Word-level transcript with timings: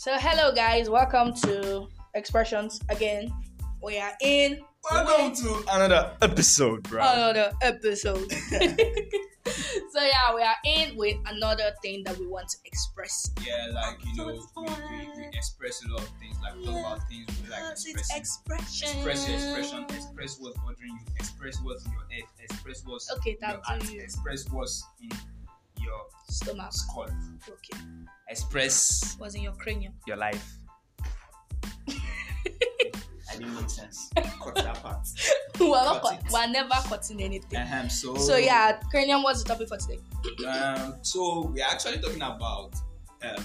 So 0.00 0.16
hello 0.16 0.50
guys, 0.50 0.88
welcome 0.88 1.34
to 1.44 1.86
Expressions 2.14 2.80
again. 2.88 3.30
We 3.82 3.98
are 3.98 4.12
in 4.22 4.60
Welcome 4.90 5.34
to 5.44 5.62
another 5.70 6.12
episode, 6.22 6.84
bro. 6.84 7.02
another 7.02 7.52
episode. 7.60 8.32
so 8.32 10.00
yeah, 10.02 10.34
we 10.34 10.40
are 10.40 10.56
in 10.64 10.96
with 10.96 11.18
another 11.26 11.72
thing 11.82 12.02
that 12.04 12.16
we 12.16 12.26
want 12.26 12.48
to 12.48 12.56
express. 12.64 13.30
yeah, 13.46 13.66
like 13.74 13.98
you 14.06 14.16
know, 14.16 14.40
we, 14.56 14.62
we, 14.62 15.10
we 15.18 15.26
express 15.34 15.84
a 15.84 15.92
lot 15.92 16.00
of 16.00 16.08
things. 16.18 16.34
Like 16.42 16.56
we 16.56 16.64
talk 16.64 16.80
about 16.80 17.08
things 17.10 17.28
we 17.44 17.50
like 17.50 17.60
it's 17.72 17.84
expression. 18.14 18.88
Express 18.88 19.28
your 19.28 19.36
expression. 19.36 19.84
Express 19.84 20.38
what's 20.40 20.56
bothering 20.60 20.92
you. 20.92 21.14
Express 21.16 21.58
what's 21.62 21.84
in 21.84 21.92
your 21.92 22.06
head. 22.10 22.22
Express 22.42 22.82
what's 22.86 23.12
Okay, 23.18 23.32
in 23.32 23.48
your 23.50 23.60
heart. 23.64 23.92
you. 23.92 24.00
Express 24.00 24.48
what's 24.48 24.82
in 25.02 25.10
your 25.90 26.06
Stomach. 26.28 26.72
skull. 26.72 27.06
Okay. 27.48 27.82
Express 28.28 29.16
Was 29.18 29.34
in 29.34 29.42
your 29.42 29.52
cranium. 29.54 29.92
your 30.06 30.16
life. 30.16 30.56
I 33.32 33.34
didn't 33.36 33.54
make 33.54 33.70
sense. 33.70 34.10
Cut 34.42 34.54
that 34.56 34.82
part. 34.82 35.06
we're 35.60 35.68
not 35.70 36.02
Cut 36.02 36.20
cut, 36.24 36.32
we're 36.32 36.48
never 36.52 36.74
cutting 36.88 37.22
anything. 37.22 37.58
Ahem, 37.60 37.88
so 37.88 38.16
So 38.16 38.36
yeah, 38.36 38.80
cranium. 38.90 39.22
What's 39.22 39.42
the 39.42 39.48
topic 39.50 39.68
for 39.68 39.76
today? 39.76 40.00
Um, 40.46 40.96
so 41.02 41.52
we're 41.54 41.64
actually 41.64 41.98
talking 41.98 42.22
about 42.22 42.74
um, 43.22 43.44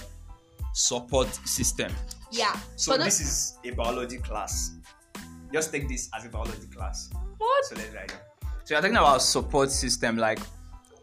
support 0.74 1.28
system. 1.46 1.92
Yeah. 2.32 2.56
So 2.74 2.92
For 2.92 2.98
the- 2.98 3.04
this 3.04 3.20
is 3.20 3.58
a 3.64 3.70
biology 3.76 4.18
class. 4.18 4.72
Just 5.52 5.70
take 5.72 5.88
this 5.88 6.10
as 6.16 6.24
a 6.24 6.28
biology 6.28 6.66
class. 6.74 7.08
what? 7.38 7.64
So 7.66 7.76
let's 7.76 7.94
write 7.94 8.10
it. 8.10 8.16
So 8.64 8.74
you're 8.74 8.82
talking 8.82 8.96
about 8.96 9.22
support 9.22 9.70
system, 9.70 10.16
like 10.16 10.40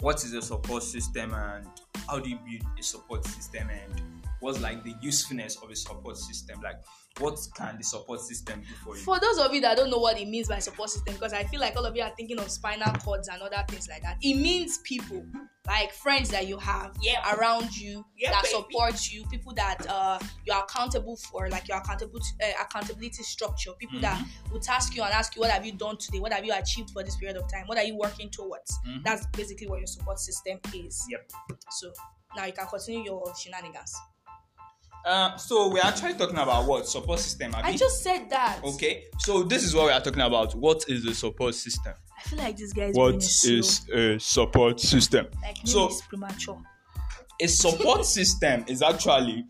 what 0.04 0.22
is 0.26 0.34
a 0.34 0.42
support 0.42 0.84
system 0.84 1.34
and 1.34 1.66
how 2.10 2.20
do 2.20 2.30
you 2.30 2.38
build 2.46 2.62
a 2.78 2.84
support 2.84 3.24
system 3.24 3.70
and 3.70 4.02
what's 4.44 4.60
like 4.62 4.84
the 4.84 4.94
usefulness 5.02 5.56
of 5.64 5.70
a 5.72 5.76
support 5.76 6.18
system? 6.18 6.60
Like 6.62 6.76
what 7.20 7.40
can 7.56 7.78
the 7.78 7.84
support 7.84 8.20
system 8.20 8.62
do 8.62 8.74
for 8.84 8.98
you? 8.98 9.04
For 9.04 9.20
those 9.20 9.38
of 9.40 9.54
you 9.54 9.62
that 9.62 9.78
don't 9.78 9.90
know 9.90 10.00
what 10.00 10.20
it 10.20 10.28
means 10.28 10.48
by 10.50 10.60
support 10.60 10.90
system, 10.90 11.14
because 11.14 11.32
I 11.32 11.44
feel 11.46 11.60
like 11.62 11.76
all 11.78 11.86
of 11.86 11.96
you 11.96 12.02
are 12.04 12.12
thinking 12.18 12.40
of 12.40 12.50
spinal 12.50 12.92
cords 12.96 13.28
and 13.30 13.42
other 13.42 13.64
things 13.70 13.88
like 13.88 14.02
that. 14.02 14.18
It 14.22 14.36
means 14.36 14.80
people, 14.80 15.26
like 15.68 15.92
friends 15.94 16.30
that 16.32 16.48
you 16.48 16.58
have 16.58 16.96
Yeah. 17.02 17.36
around 17.36 17.78
you 17.78 18.04
Yeah, 18.18 18.32
that 18.32 18.44
baby. 18.44 18.54
support 18.56 19.12
you, 19.12 19.26
people 19.28 19.54
that 19.54 19.86
uh, 19.88 20.20
you're 20.46 20.58
accountable 20.58 21.16
for, 21.18 21.48
like 21.50 21.68
your 21.68 21.78
accountable 21.78 22.20
uh, 22.44 22.48
accountability 22.62 23.24
structure. 23.24 23.72
People 23.80 24.02
that 24.02 24.18
Mm-hmm. 24.20 24.52
will 24.54 24.60
task 24.60 24.96
you 24.96 25.04
and 25.04 25.14
ask 25.14 25.36
you, 25.36 25.42
"What 25.42 25.52
have 25.52 25.66
you 25.66 25.72
done 25.74 25.98
today? 25.98 26.20
What 26.20 26.34
have 26.34 26.44
you 26.46 26.54
achieved 26.54 26.90
for 26.90 27.04
this 27.04 27.16
period 27.16 27.38
of 27.38 27.50
time? 27.52 27.66
What 27.68 27.78
are 27.78 27.84
you 27.86 27.96
working 27.96 28.30
towards?" 28.30 28.78
Mhm. 28.86 29.04
That's 29.04 29.26
basically 29.28 29.68
what 29.68 29.80
your 29.80 29.88
support 29.88 30.20
system 30.20 30.60
is. 30.74 31.06
Yep. 31.10 31.32
So 31.72 31.94
now 32.36 32.46
you 32.46 32.54
can 32.54 32.68
continue 32.68 33.04
your 33.06 33.34
shenanigans. 33.36 33.96
Uh, 35.06 35.36
so 35.36 35.70
we're 35.70 35.82
actually 35.84 36.14
talking 36.14 36.38
about 36.38 36.66
what 36.66 36.88
support 36.88 37.20
system. 37.20 37.54
I 37.56 37.62
Abi? 37.70 37.78
just 37.78 38.02
said 38.02 38.30
that. 38.30 38.62
Okay, 38.64 39.06
so 39.20 39.44
this 39.44 39.64
is 39.64 39.76
what 39.76 39.86
we 39.88 39.92
are 39.92 40.00
talking 40.00 40.22
about. 40.22 40.56
What 40.56 40.86
is 40.88 41.04
the 41.04 41.14
support 41.14 41.56
system? 41.56 41.94
I 42.18 42.22
feel 42.30 42.40
like 42.40 42.56
this 42.58 42.72
guy 42.72 42.86
is 42.86 42.96
What 42.96 43.16
is 43.16 43.86
a 43.94 44.18
support 44.20 44.80
system? 44.80 45.28
like 45.42 45.58
so- 45.66 45.88
it's 45.88 46.02
premature. 46.04 46.62
A 47.42 47.48
support 47.48 48.06
system 48.18 48.64
is 48.68 48.82
actually 48.82 49.46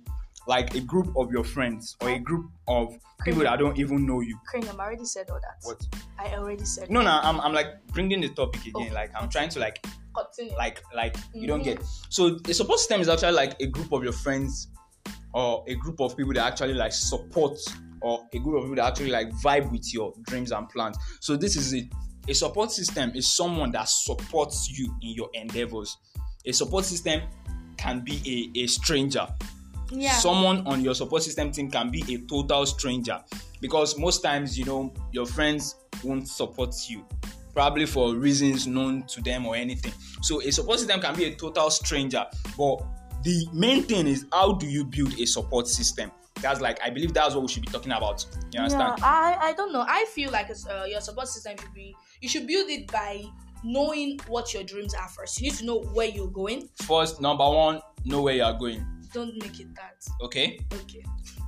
like 0.47 0.73
a 0.75 0.79
group 0.79 1.15
of 1.15 1.31
your 1.31 1.43
friends 1.43 1.95
or 2.01 2.09
a 2.09 2.19
group 2.19 2.49
of 2.67 2.93
people 3.23 3.43
that 3.43 3.59
don't 3.59 3.77
even 3.77 4.05
know 4.05 4.21
you. 4.21 4.37
Cranium, 4.47 4.75
I'm 4.75 4.79
already 4.79 5.05
said 5.05 5.29
all 5.29 5.39
that. 5.39 5.57
What? 5.61 5.85
I 6.17 6.35
already 6.35 6.65
said. 6.65 6.89
No, 6.89 7.01
no, 7.01 7.19
I'm, 7.21 7.39
I'm 7.39 7.53
like 7.53 7.67
bringing 7.93 8.21
the 8.21 8.29
topic 8.29 8.61
again. 8.65 8.87
Okay. 8.87 8.91
Like 8.93 9.11
I'm 9.15 9.29
trying 9.29 9.49
to 9.49 9.59
like 9.59 9.85
Continue. 10.15 10.55
like 10.57 10.81
like 10.95 11.15
you 11.33 11.47
don't 11.47 11.63
get. 11.63 11.81
So 12.09 12.39
a 12.49 12.53
support 12.53 12.79
system 12.79 13.01
is 13.01 13.09
actually 13.09 13.33
like 13.33 13.59
a 13.61 13.67
group 13.67 13.91
of 13.91 14.03
your 14.03 14.13
friends 14.13 14.69
or 15.33 15.63
a 15.67 15.75
group 15.75 15.99
of 15.99 16.15
people 16.15 16.33
that 16.33 16.45
actually 16.45 16.73
like 16.73 16.93
support 16.93 17.57
or 18.01 18.27
a 18.33 18.39
group 18.39 18.57
of 18.57 18.63
people 18.63 18.75
that 18.75 18.85
actually 18.85 19.11
like 19.11 19.29
vibe 19.31 19.71
with 19.71 19.93
your 19.93 20.13
dreams 20.27 20.51
and 20.51 20.67
plans. 20.69 20.97
So 21.19 21.35
this 21.35 21.55
is 21.55 21.73
it. 21.73 21.85
A 22.27 22.33
support 22.33 22.71
system 22.71 23.11
is 23.15 23.31
someone 23.31 23.71
that 23.71 23.89
supports 23.89 24.69
you 24.69 24.93
in 25.01 25.09
your 25.09 25.29
endeavors. 25.33 25.97
A 26.45 26.51
support 26.51 26.85
system 26.85 27.21
can 27.77 28.01
be 28.01 28.51
a, 28.55 28.59
a 28.59 28.67
stranger. 28.67 29.27
yeah. 29.91 30.11
Someone 30.13 30.65
on 30.67 30.81
your 30.81 30.95
support 30.95 31.23
system 31.23 31.51
team 31.51 31.69
can 31.69 31.91
be 31.91 32.01
a 32.13 32.17
total 32.19 32.65
stranger 32.65 33.21
because 33.61 33.97
most 33.97 34.21
times, 34.21 34.57
you 34.57 34.65
know, 34.65 34.93
your 35.11 35.25
friends 35.25 35.75
won't 36.03 36.27
support 36.27 36.75
you, 36.87 37.05
probably 37.53 37.85
for 37.85 38.15
reasons 38.15 38.67
known 38.67 39.03
to 39.07 39.21
them 39.21 39.45
or 39.45 39.55
anything. 39.55 39.93
So, 40.21 40.41
a 40.41 40.51
support 40.51 40.79
system 40.79 41.01
can 41.01 41.15
be 41.15 41.25
a 41.25 41.35
total 41.35 41.69
stranger, 41.69 42.25
but 42.57 42.81
the 43.23 43.47
main 43.53 43.83
thing 43.83 44.07
is 44.07 44.25
how 44.31 44.53
do 44.53 44.67
you 44.67 44.85
build 44.85 45.13
a 45.19 45.25
support 45.25 45.67
system? 45.67 46.11
That's 46.41 46.59
like, 46.59 46.79
I 46.83 46.89
believe 46.89 47.13
that's 47.13 47.35
what 47.35 47.43
we 47.43 47.47
should 47.47 47.61
be 47.65 47.71
talking 47.71 47.91
about. 47.91 48.25
You 48.51 48.59
understand? 48.59 48.95
Yeah, 48.97 49.05
I, 49.05 49.37
I 49.49 49.53
don't 49.53 49.71
know. 49.71 49.85
I 49.87 50.05
feel 50.13 50.31
like 50.31 50.49
uh, 50.49 50.83
your 50.85 50.99
support 50.99 51.27
system 51.27 51.55
should 51.57 51.73
be 51.73 51.95
you 52.21 52.27
should 52.27 52.47
build 52.47 52.69
it 52.69 52.87
by 52.91 53.23
knowing 53.63 54.19
what 54.27 54.53
your 54.53 54.63
dreams 54.63 54.93
are 54.93 55.07
first. 55.07 55.39
You 55.39 55.49
need 55.49 55.57
to 55.59 55.65
know 55.65 55.79
where 55.93 56.07
you're 56.07 56.27
going. 56.27 56.67
First, 56.81 57.21
number 57.21 57.47
one, 57.49 57.79
know 58.03 58.21
where 58.23 58.33
you 58.35 58.43
are 58.43 58.57
going. 58.57 58.85
Don't 59.13 59.35
make 59.41 59.59
it 59.59 59.67
that. 59.75 60.03
Okay? 60.21 60.59
Okay. 60.73 61.05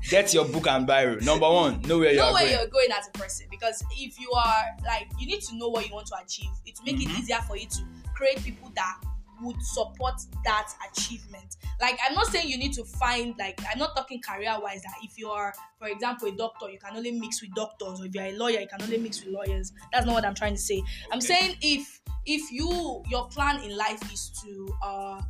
Get 0.09 0.33
your 0.35 0.45
book 0.45 0.67
and 0.67 0.87
biro. 0.87 1.19
Number 1.23 1.49
one, 1.49 1.81
know 1.81 1.97
where 1.97 2.11
you 2.11 2.17
know 2.17 2.27
are 2.27 2.33
where 2.33 2.43
going. 2.43 2.51
you're 2.59 2.67
going 2.67 2.87
as 2.97 3.07
a 3.07 3.11
person 3.17 3.47
because 3.49 3.83
if 3.97 4.19
you 4.19 4.31
are 4.31 4.63
like 4.85 5.07
you 5.19 5.25
need 5.25 5.41
to 5.41 5.55
know 5.57 5.69
what 5.69 5.87
you 5.87 5.93
want 5.93 6.05
to 6.07 6.15
achieve 6.23 6.51
it 6.65 6.77
will 6.77 6.93
make 6.93 7.01
Mhm. 7.07 7.11
it 7.11 7.19
easier 7.19 7.39
for 7.47 7.57
you 7.57 7.65
to 7.67 7.79
create 8.13 8.41
people 8.43 8.71
that 8.75 8.99
would 9.41 9.61
support 9.61 10.15
that 10.43 10.71
achievement. 10.91 11.55
Like 11.81 11.97
i'm 12.07 12.15
not 12.15 12.27
saying 12.27 12.47
you 12.47 12.57
need 12.57 12.73
to 12.73 12.83
find 12.83 13.35
like 13.37 13.59
i'm 13.71 13.79
not 13.79 13.95
talking 13.95 14.21
career 14.21 14.55
wise 14.61 14.81
that 14.83 14.95
if 15.03 15.17
you 15.17 15.29
are 15.29 15.53
for 15.77 15.87
example 15.87 16.27
a 16.27 16.31
doctor 16.31 16.69
you 16.69 16.79
can 16.79 16.95
only 16.95 17.11
mix 17.11 17.41
with 17.41 17.53
doctors. 17.53 17.99
Or 17.99 18.05
if 18.05 18.13
you're 18.13 18.23
a 18.23 18.33
lawyer 18.33 18.59
you 18.59 18.67
can 18.67 18.81
only 18.81 18.97
mix 18.97 19.23
with 19.23 19.33
lawyers. 19.33 19.73
That's 19.91 20.05
not 20.05 20.13
what 20.13 20.25
i'm 20.25 20.35
trying 20.35 20.55
to 20.55 20.61
say. 20.61 20.81
I'm 21.11 21.21
saying 21.21 21.55
if 21.61 22.01
if 22.25 22.51
you 22.51 23.03
your 23.09 23.27
plan 23.29 23.63
in 23.63 23.75
life 23.77 24.01
is 24.11 24.29
to 24.43 24.69
uh 24.83 25.21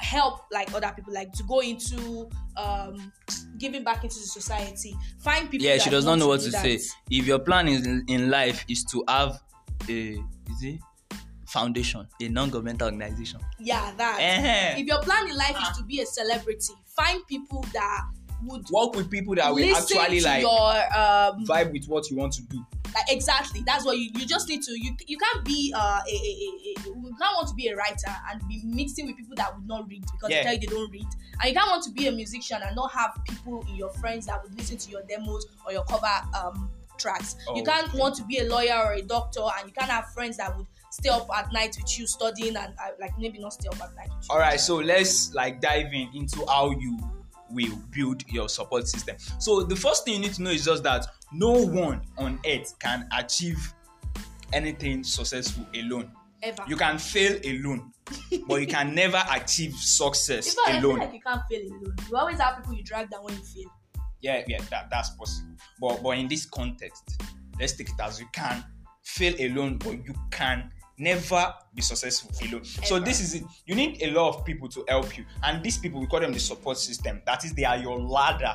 help 0.00 0.40
like 0.50 0.72
other 0.74 0.92
people 0.96 1.12
like 1.12 1.30
to 1.32 1.42
go 1.44 1.60
into 1.60 2.28
um 2.56 3.12
giving 3.58 3.84
back 3.84 4.02
into 4.02 4.16
the 4.16 4.26
society 4.26 4.96
find 5.18 5.50
people 5.50 5.66
yeah 5.66 5.76
she 5.76 5.90
does 5.90 6.04
not 6.04 6.18
know 6.18 6.28
what 6.28 6.40
to 6.40 6.50
that. 6.50 6.62
say. 6.62 6.80
If 7.10 7.26
your 7.26 7.38
plan 7.38 7.68
is 7.68 7.86
in, 7.86 8.04
in 8.08 8.30
life 8.30 8.64
is 8.68 8.82
to 8.84 9.04
have 9.08 9.40
a 9.88 10.12
is 10.12 10.62
it 10.62 10.80
foundation 11.50 12.06
a 12.20 12.28
non-governmental 12.28 12.86
organization 12.88 13.40
yeah 13.58 13.92
that 13.96 14.18
Eh-heh. 14.20 14.80
if 14.80 14.86
your 14.86 15.00
plan 15.02 15.28
in 15.28 15.36
life 15.36 15.56
is 15.60 15.76
to 15.76 15.82
be 15.84 16.00
a 16.00 16.06
celebrity 16.06 16.72
find 16.86 17.26
people 17.26 17.64
that 17.72 18.02
would 18.46 18.64
Work 18.70 18.94
with 18.96 19.10
people 19.10 19.34
that 19.34 19.52
will 19.54 19.76
actually 19.76 20.20
like 20.22 20.40
your 20.40 20.70
um 20.96 21.44
vibe 21.44 21.72
with 21.72 21.84
what 21.88 22.10
you 22.10 22.16
want 22.16 22.32
to 22.32 22.42
do. 22.44 22.64
like 22.94 23.04
exactly 23.10 23.62
that's 23.66 23.84
what 23.84 23.98
you 23.98 24.10
you 24.14 24.24
just 24.24 24.48
need 24.48 24.62
to 24.62 24.72
you 24.80 24.92
you 25.06 25.18
can't 25.18 25.44
be 25.44 25.74
uh 25.76 26.00
a, 26.08 26.10
a, 26.10 26.14
a, 26.14 26.48
a 26.70 26.88
you 26.88 27.16
can't 27.20 27.36
want 27.36 27.46
to 27.48 27.54
be 27.54 27.68
a 27.68 27.76
writer 27.76 28.14
and 28.30 28.40
be 28.48 28.62
mixing 28.64 29.06
with 29.06 29.16
people 29.16 29.36
that 29.36 29.54
would 29.54 29.66
not 29.66 29.86
read 29.88 30.02
because 30.12 30.30
Yeah. 30.30 30.38
they 30.38 30.42
tell 30.44 30.52
you 30.54 30.60
they 30.60 30.66
don't 30.74 30.90
read 30.90 31.06
and 31.40 31.48
you 31.50 31.54
can't 31.54 31.68
want 31.70 31.84
to 31.84 31.90
be 31.90 32.06
a 32.06 32.12
musician 32.12 32.58
and 32.64 32.74
not 32.74 32.90
have 32.92 33.18
people 33.28 33.62
in 33.68 33.74
your 33.76 33.90
friends 33.90 34.24
that 34.26 34.42
would 34.42 34.54
listen 34.56 34.78
to 34.78 34.90
your 34.90 35.02
demos 35.02 35.44
or 35.66 35.72
your 35.72 35.84
cover 35.84 36.06
um 36.34 36.70
tracks 36.96 37.36
you 37.54 37.60
Oh, 37.60 37.64
can't 37.64 37.88
okay. 37.88 37.98
want 37.98 38.14
to 38.16 38.24
be 38.24 38.38
a 38.38 38.44
lawyer 38.44 38.74
or 38.86 38.92
a 38.94 39.02
doctor 39.02 39.40
and 39.58 39.66
you 39.68 39.72
can't 39.74 39.90
have 39.90 40.06
friends 40.14 40.38
that 40.38 40.56
would 40.56 40.66
stay 40.90 41.08
up 41.08 41.28
at 41.36 41.52
night 41.52 41.76
with 41.80 41.98
you 41.98 42.06
studying 42.06 42.56
and 42.56 42.74
uh, 42.82 42.90
like 43.00 43.16
maybe 43.18 43.38
not 43.38 43.52
stay 43.52 43.68
up 43.68 43.80
at 43.80 43.94
night 43.96 44.08
with 44.16 44.24
you 44.28 44.34
All 44.34 44.38
right, 44.38 44.58
so 44.60 44.76
let's 44.76 45.32
like 45.34 45.60
dive 45.60 45.92
in 45.92 46.08
into 46.14 46.44
how 46.46 46.70
you 46.72 46.98
will 47.50 47.76
build 47.90 48.22
your 48.28 48.48
support 48.48 48.86
system. 48.88 49.16
So 49.38 49.62
the 49.62 49.74
first 49.76 50.04
thing 50.04 50.14
you 50.14 50.20
need 50.20 50.34
to 50.34 50.42
know 50.42 50.50
is 50.50 50.64
just 50.64 50.82
that 50.84 51.06
no 51.32 51.50
one 51.52 52.00
on 52.18 52.38
earth 52.46 52.78
can 52.78 53.08
achieve 53.16 53.72
anything 54.52 55.02
successful 55.04 55.66
alone. 55.74 56.10
ever 56.42 56.62
You 56.68 56.76
can 56.76 56.98
fail 56.98 57.38
alone, 57.44 57.92
but 58.46 58.60
you 58.60 58.66
can 58.66 58.94
never 59.02 59.22
achieve 59.30 59.74
success 59.74 60.48
In 60.48 60.64
fact, 60.64 60.68
I 60.68 60.80
feel 60.80 60.90
alone. 60.90 60.98
like 61.00 61.12
you 61.14 61.20
can't 61.20 61.42
fail 61.50 61.66
alone. 61.66 61.96
You 62.10 62.16
always 62.16 62.38
have 62.40 62.56
people 62.56 62.74
you 62.74 62.82
drag 62.84 63.10
down 63.10 63.24
when 63.24 63.34
you 63.34 63.42
fail. 63.42 63.70
yeah, 64.20 64.42
yeah, 64.46 64.60
that, 64.70 64.88
that's 64.90 65.10
possible. 65.10 65.54
But 65.80 66.02
but 66.02 66.18
in 66.18 66.28
this 66.28 66.46
context, 66.46 67.20
let's 67.58 67.72
take 67.74 67.88
it 67.90 68.00
as 68.02 68.20
you 68.20 68.26
can 68.32 68.64
fail 69.02 69.34
alone, 69.40 69.78
but 69.78 69.92
you 70.04 70.14
can 70.30 70.70
never 71.00 71.54
be 71.74 71.82
successful 71.82 72.30
alone. 72.46 72.64
So 72.64 73.00
this 73.00 73.20
is 73.20 73.34
it. 73.34 73.44
You 73.66 73.74
need 73.74 74.02
a 74.02 74.10
lot 74.10 74.36
of 74.36 74.44
people 74.44 74.68
to 74.68 74.84
help 74.88 75.16
you, 75.16 75.24
and 75.42 75.62
these 75.62 75.78
people 75.78 76.00
we 76.00 76.06
call 76.06 76.20
them 76.20 76.32
the 76.32 76.38
support 76.38 76.78
system. 76.78 77.22
That 77.26 77.44
is, 77.44 77.54
they 77.54 77.64
are 77.64 77.76
your 77.76 77.98
ladder 77.98 78.54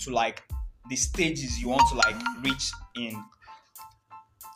to 0.00 0.10
like 0.10 0.42
the 0.88 0.96
stages 0.96 1.60
you 1.60 1.68
want 1.68 1.82
to 1.90 1.96
like 1.96 2.16
reach 2.42 2.70
in 2.96 3.22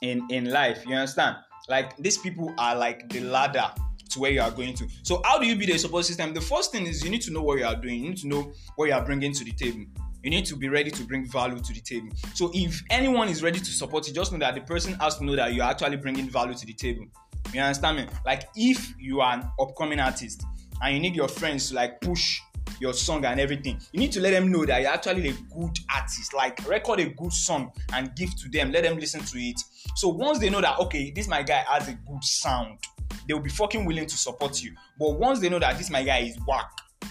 in 0.03 0.27
in 0.31 0.51
life. 0.51 0.85
You 0.87 0.95
understand? 0.95 1.37
Like 1.69 1.97
these 1.97 2.19
people 2.19 2.55
are 2.59 2.77
like 2.77 3.09
the 3.09 3.21
ladder 3.21 3.71
to 4.11 4.21
where 4.21 4.31
you 4.31 4.41
are 4.41 4.51
going 4.51 4.75
to. 4.75 4.87
So 5.03 5.21
how 5.25 5.39
do 5.39 5.47
you 5.47 5.57
build 5.57 5.71
a 5.71 5.79
support 5.79 6.05
system? 6.05 6.35
The 6.35 6.41
first 6.41 6.73
thing 6.73 6.87
is 6.87 7.03
you 7.05 7.11
need 7.11 7.23
to 7.23 7.33
know 7.33 7.43
what 7.43 7.59
you 7.59 7.65
are 7.65 7.77
doing. 7.77 8.05
You 8.05 8.11
need 8.11 8.19
to 8.19 8.29
know 8.29 8.53
what 8.77 8.87
you 8.87 8.95
are 8.95 9.05
bringing 9.05 9.33
to 9.33 9.45
the 9.45 9.53
table. 9.53 9.85
You 10.23 10.31
need 10.31 10.47
to 10.47 10.57
be 10.57 10.71
ready 10.71 10.91
to 10.91 11.05
bring 11.05 11.27
value 11.27 11.61
to 11.61 11.73
the 11.75 11.81
table. 11.81 12.09
So 12.33 12.51
if 12.55 12.83
anyone 12.89 13.29
is 13.29 13.43
ready 13.43 13.59
to 13.59 13.65
support 13.67 14.09
you, 14.09 14.15
just 14.15 14.33
know 14.33 14.39
that 14.39 14.55
the 14.55 14.63
person 14.63 14.95
has 14.95 15.19
to 15.19 15.25
know 15.25 15.37
that 15.37 15.53
you're 15.53 15.67
actually 15.67 15.99
bringing 15.99 16.31
value 16.31 16.55
to 16.55 16.67
the 16.67 16.73
table. 16.73 17.05
You 17.53 17.61
understand 17.61 17.99
me? 17.99 18.07
Like 18.25 18.49
if 18.57 18.95
you 18.99 19.21
are 19.21 19.35
an 19.35 19.51
upcoming 19.61 20.01
artist 20.01 20.45
and 20.83 20.95
you 20.95 21.01
need 21.01 21.15
your 21.15 21.29
friends 21.29 21.69
to 21.69 21.75
like 21.75 22.01
push 22.01 22.41
your 22.81 22.93
song 22.93 23.25
and 23.25 23.39
everything 23.39 23.79
you 23.93 24.01
need 24.01 24.11
to 24.11 24.21
let 24.21 24.33
them 24.33 24.51
know 24.51 24.65
that 24.67 24.81
you're 24.81 24.91
actually 24.91 25.29
a 25.29 25.33
good 25.55 25.79
artist. 25.95 26.35
Like 26.35 26.67
record 26.69 27.01
a 27.01 27.11
good 27.11 27.33
song 27.33 27.71
and 27.93 28.15
give 28.17 28.35
to 28.37 28.49
them. 28.49 28.73
Let 28.73 28.85
them 28.85 28.99
listen 28.99 29.21
to 29.21 29.39
it. 29.39 29.61
So 29.97 30.09
once 30.09 30.39
they 30.39 30.51
know 30.51 30.61
that 30.61 30.79
okay 30.81 31.13
this 31.15 31.29
my 31.29 31.43
guy 31.43 31.65
has 31.69 31.89
a 31.89 31.93
good 31.93 32.25
sound 32.25 32.79
they 33.27 33.35
will 33.35 33.41
be 33.41 33.51
fucking 33.51 33.85
willing 33.85 34.07
to 34.07 34.17
support 34.17 34.63
you. 34.63 34.75
But 34.99 35.19
once 35.19 35.41
they 35.41 35.49
know 35.49 35.59
that 35.59 35.79
this 35.79 35.91
my 35.91 36.03
guy 36.03 36.19
is 36.19 36.39
whack 36.47 36.71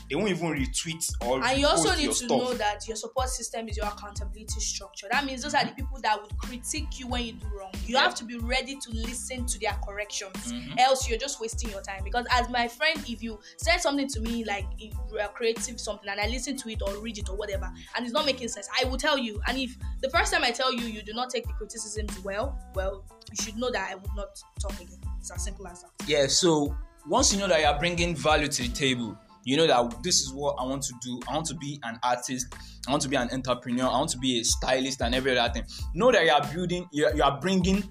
they 0.10 0.16
won't 0.16 0.30
even 0.30 0.48
retweet 0.50 1.12
or 1.25 1.44
and 1.44 1.60
you 1.60 1.68
also 1.68 1.95
need 1.95 2.07
to 2.07 2.13
stuff. 2.13 2.30
know 2.30 2.54
that 2.54 2.88
your 2.88 2.95
support 2.95 3.30
system 3.30 3.68
is 3.68 3.78
your 3.78 3.86
accountability 3.88 4.60
structure. 4.60 5.07
That 5.12 5.25
means 5.25 5.42
those 5.44 5.54
are 5.54 5.66
the 5.66 5.72
people 5.72 6.00
that 6.01 6.22
would 6.22 6.38
critique 6.38 7.00
you 7.00 7.07
when 7.07 7.24
you 7.25 7.34
do 7.34 7.48
wrong. 7.57 7.72
You 7.86 7.95
Yeah. 7.95 8.01
have 8.04 8.16
to 8.16 8.25
be 8.25 8.38
ready 8.38 8.78
to 8.78 8.92
listen 8.92 9.45
to 9.45 9.60
their 9.60 9.78
corrections, 9.86 10.51
Mhm. 10.51 10.80
else 10.80 11.07
you're 11.07 11.18
just 11.18 11.40
wasting 11.40 11.69
your 11.69 11.81
time. 11.81 12.04
Because 12.04 12.25
as 12.31 12.50
my 12.50 12.68
friend, 12.68 13.00
if 13.07 13.22
you 13.24 13.40
said 13.57 13.78
something 13.78 14.07
to 14.10 14.19
me 14.22 14.44
like 14.45 14.66
in 14.80 14.94
a 15.19 15.28
creative 15.30 15.80
something 15.80 16.10
and 16.10 16.19
I 16.19 16.28
listen 16.28 16.57
to 16.57 16.69
it 16.69 16.81
or 16.81 16.98
read 16.98 17.18
it 17.18 17.30
or 17.30 17.36
whatever, 17.36 17.72
and 17.96 18.06
it's 18.06 18.13
not 18.13 18.25
making 18.25 18.48
sense, 18.50 18.68
I 18.80 18.86
will 18.86 18.98
tell 18.98 19.18
you. 19.18 19.42
And 19.48 19.57
if 19.57 19.75
the 20.01 20.10
first 20.10 20.34
time 20.34 20.44
I 20.44 20.51
tell 20.51 20.74
you 20.74 20.86
you 20.86 21.01
do 21.01 21.13
not 21.13 21.30
take 21.30 21.46
the 21.48 21.54
criticisms 21.54 22.18
well, 22.24 22.57
well, 22.75 23.04
you 23.30 23.44
should 23.44 23.57
know 23.57 23.72
that 23.72 23.89
I 23.92 23.96
would 23.96 24.16
not 24.16 24.42
talk 24.60 24.74
again. 24.80 25.00
It's 25.19 25.31
as 25.31 25.44
simple 25.44 25.66
as 25.68 25.81
that. 25.81 25.92
Yeah, 26.07 26.28
so 26.28 26.75
once 27.07 27.34
you 27.34 27.39
know 27.39 27.48
that 27.48 27.62
you're 27.62 27.80
bringing 27.80 28.16
value 28.16 28.48
to 28.48 28.62
the 28.63 28.69
table, 28.69 29.18
you 29.44 29.57
know 29.57 29.68
that 29.68 30.04
this 30.04 30.22
is 30.22 30.31
what 30.34 30.56
I 30.60 30.63
want 30.63 30.84
to 30.84 30.94
do. 31.01 31.19
I 31.30 31.34
want 31.34 31.48
to 31.48 31.56
be 31.56 31.80
an 31.84 32.00
artist. 32.04 32.54
I 32.88 32.92
want 32.92 33.04
to 33.04 33.10
be 33.10 33.16
an 33.16 33.30
entrepreneur. 33.31 33.86
I 33.86 33.98
want 33.98 34.10
to 34.12 34.18
be 34.18 34.40
a 34.40 34.44
stylist 34.44 35.01
and 35.01 35.13
every 35.16 35.38
other 35.38 35.54
thing. 35.54 35.63
Know 35.94 36.12
that 36.12 36.25
you 36.25 36.31
are 36.31 36.54
building, 36.54 36.88
you 36.92 37.06
are, 37.06 37.16
you 37.16 37.24
are 37.24 37.40
bringing 37.40 37.84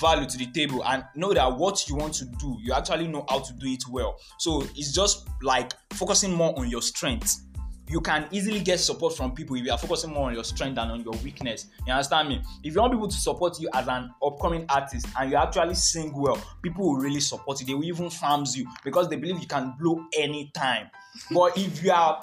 value 0.00 0.28
to 0.28 0.38
the 0.38 0.46
table, 0.46 0.84
and 0.84 1.04
know 1.14 1.32
that 1.32 1.56
what 1.56 1.88
you 1.88 1.96
want 1.96 2.14
to 2.14 2.24
do, 2.24 2.56
you 2.62 2.72
actually 2.72 3.08
know 3.08 3.24
how 3.28 3.40
to 3.40 3.52
do 3.54 3.66
it 3.66 3.82
well. 3.90 4.18
So 4.38 4.62
it's 4.76 4.92
just 4.92 5.28
like 5.42 5.72
focusing 5.94 6.32
more 6.32 6.58
on 6.58 6.68
your 6.68 6.82
strengths. 6.82 7.42
You 7.88 8.00
can 8.00 8.28
easily 8.30 8.60
get 8.60 8.80
support 8.80 9.16
from 9.16 9.32
people 9.32 9.56
if 9.56 9.64
you 9.64 9.72
are 9.72 9.78
focusing 9.78 10.12
more 10.12 10.28
on 10.28 10.34
your 10.34 10.44
strength 10.44 10.74
than 10.74 10.90
on 10.90 11.02
your 11.02 11.14
weakness. 11.24 11.66
You 11.86 11.92
understand 11.92 12.28
me? 12.28 12.42
If 12.62 12.74
you 12.74 12.80
want 12.80 12.92
people 12.92 13.08
to 13.08 13.16
support 13.16 13.58
you 13.58 13.70
as 13.72 13.88
an 13.88 14.10
upcoming 14.22 14.66
artist 14.68 15.06
and 15.18 15.30
you 15.30 15.36
actually 15.36 15.74
sing 15.74 16.12
well, 16.14 16.38
people 16.62 16.84
will 16.84 17.00
really 17.00 17.20
support 17.20 17.60
you. 17.60 17.66
They 17.66 17.74
will 17.74 17.84
even 17.84 18.10
farms 18.10 18.56
you 18.56 18.66
because 18.84 19.08
they 19.08 19.16
believe 19.16 19.40
you 19.40 19.46
can 19.46 19.74
blow 19.78 20.04
anytime. 20.16 20.90
But 21.30 21.56
if 21.56 21.82
you 21.82 21.92
are 21.92 22.20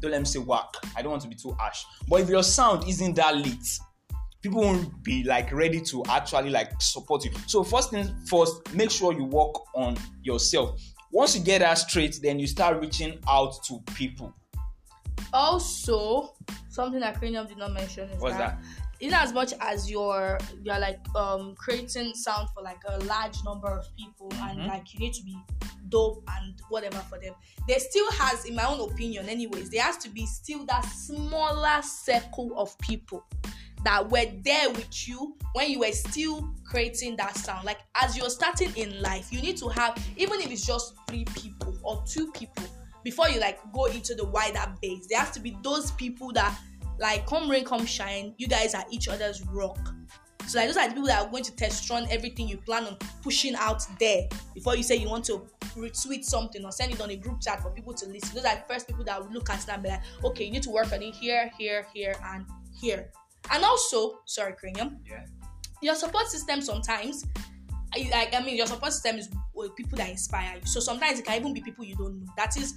don't 0.00 0.12
let 0.12 0.20
me 0.20 0.26
say 0.26 0.38
whack. 0.38 0.66
I 0.94 1.02
don't 1.02 1.12
want 1.12 1.22
to 1.22 1.28
be 1.28 1.34
too 1.34 1.52
harsh. 1.58 1.84
But 2.06 2.20
if 2.20 2.28
your 2.28 2.42
sound 2.42 2.86
isn't 2.86 3.16
that 3.16 3.36
lit, 3.36 3.66
people 4.42 4.60
won't 4.60 5.02
be 5.02 5.24
like 5.24 5.50
ready 5.50 5.80
to 5.80 6.04
actually 6.10 6.50
like 6.50 6.70
support 6.80 7.24
you. 7.24 7.30
So 7.46 7.64
first 7.64 7.90
things 7.90 8.10
first, 8.28 8.74
make 8.74 8.90
sure 8.90 9.14
you 9.14 9.24
work 9.24 9.54
on 9.74 9.96
yourself. 10.22 10.78
Once 11.10 11.34
you 11.36 11.42
get 11.42 11.60
that 11.60 11.78
straight, 11.78 12.18
then 12.22 12.38
you 12.38 12.46
start 12.46 12.80
reaching 12.80 13.18
out 13.26 13.54
to 13.64 13.80
people. 13.94 14.34
Also 15.32 16.34
something 16.68 17.00
that 17.00 17.18
cranium 17.18 17.46
did 17.46 17.58
not 17.58 17.72
mention 17.72 18.08
is 18.10 18.20
What's 18.20 18.36
that, 18.36 18.58
in 19.00 19.12
as 19.14 19.32
much 19.32 19.52
as 19.60 19.90
you're 19.90 20.38
you're 20.62 20.78
like 20.78 21.00
um 21.16 21.54
creating 21.56 22.14
sound 22.14 22.48
for 22.54 22.62
like 22.62 22.78
a 22.88 22.98
large 23.04 23.36
number 23.44 23.68
of 23.68 23.84
people 23.96 24.32
and 24.34 24.60
Mhm. 24.60 24.68
like 24.68 24.92
you 24.94 25.00
need 25.00 25.12
to 25.14 25.22
be 25.24 25.36
dope 25.88 26.22
and 26.38 26.54
whatever 26.70 26.98
for 27.10 27.18
them 27.18 27.34
there 27.68 27.78
still 27.78 28.10
has 28.12 28.44
in 28.46 28.54
my 28.54 28.64
own 28.64 28.80
opinion 28.90 29.28
anyways 29.28 29.70
there 29.70 29.82
has 29.82 29.96
to 29.98 30.08
be 30.08 30.26
still 30.26 30.64
that 30.66 30.84
smaller 30.84 31.82
circle 31.82 32.52
of 32.56 32.76
people 32.78 33.22
that 33.84 34.08
were 34.10 34.24
there 34.42 34.70
with 34.70 35.06
you 35.06 35.36
when 35.52 35.70
you 35.70 35.80
were 35.80 35.92
still 35.92 36.50
creating 36.64 37.14
that 37.16 37.36
sound 37.36 37.64
like 37.64 37.78
as 37.96 38.16
you're 38.16 38.30
starting 38.30 38.72
in 38.76 39.00
life 39.02 39.30
you 39.30 39.40
need 39.42 39.56
to 39.56 39.68
have 39.68 39.96
even 40.16 40.40
if 40.40 40.50
it's 40.50 40.66
just 40.66 40.94
three 41.06 41.24
people 41.36 41.76
or 41.82 42.02
two 42.06 42.32
people 42.32 42.64
before 43.04 43.28
you 43.28 43.38
like 43.38 43.58
go 43.72 43.84
into 43.86 44.14
the 44.14 44.24
wider 44.24 44.64
base 44.82 45.06
there 45.08 45.18
has 45.18 45.30
to 45.30 45.40
be 45.40 45.56
those 45.62 45.92
people 45.92 46.32
that 46.32 46.58
like 46.98 47.26
come 47.26 47.50
rain 47.50 47.64
come 47.64 47.84
shine 47.86 48.34
you 48.38 48.48
guys 48.48 48.74
are 48.74 48.84
each 48.90 49.08
other's 49.08 49.44
rock 49.48 49.78
so 50.46 50.58
like 50.58 50.68
those 50.68 50.76
are 50.76 50.88
the 50.88 50.94
people 50.94 51.06
that 51.06 51.22
are 51.24 51.30
going 51.30 51.42
to 51.42 51.54
test 51.56 51.88
run 51.90 52.06
everything 52.10 52.46
you 52.48 52.56
plan 52.58 52.84
on 52.84 52.96
pushing 53.22 53.54
out 53.56 53.82
there 53.98 54.22
before 54.54 54.76
you 54.76 54.82
say 54.82 54.96
you 54.96 55.08
want 55.08 55.24
to 55.24 55.42
retweet 55.76 56.22
something 56.24 56.64
or 56.64 56.72
send 56.72 56.92
it 56.92 57.00
on 57.00 57.10
a 57.10 57.16
group 57.16 57.40
chat 57.40 57.60
for 57.62 57.70
people 57.70 57.92
to 57.94 58.06
listen 58.06 58.34
those 58.34 58.44
are 58.44 58.56
the 58.56 58.62
first 58.72 58.86
people 58.86 59.04
that 59.04 59.20
will 59.20 59.32
look 59.32 59.48
at 59.50 59.62
it 59.62 59.68
and 59.68 59.82
be 59.82 59.88
like 59.88 60.02
okay 60.22 60.44
you 60.44 60.50
need 60.52 60.62
to 60.62 60.70
work 60.70 60.92
on 60.92 61.02
it 61.02 61.14
here 61.14 61.50
here 61.58 61.86
here 61.92 62.14
and 62.26 62.44
here 62.72 63.10
and 63.52 63.64
also 63.64 64.20
sorry 64.26 64.52
cranium 64.52 64.98
Yeah. 65.08 65.24
your 65.82 65.94
support 65.94 66.26
system 66.28 66.60
sometimes 66.60 67.24
I- 67.96 68.08
like 68.10 68.34
I 68.34 68.40
mean 68.44 68.56
your 68.56 68.66
support 68.66 68.92
system 68.92 69.16
is 69.16 69.30
with 69.54 69.74
people 69.76 69.96
that 69.98 70.10
inspire 70.10 70.56
you. 70.56 70.66
So 70.66 70.80
sometimes 70.80 71.20
it 71.20 71.24
can 71.24 71.40
even 71.40 71.54
be 71.54 71.60
people 71.60 71.84
you 71.84 71.94
don't 71.94 72.18
know. 72.20 72.32
That 72.36 72.56
is 72.56 72.74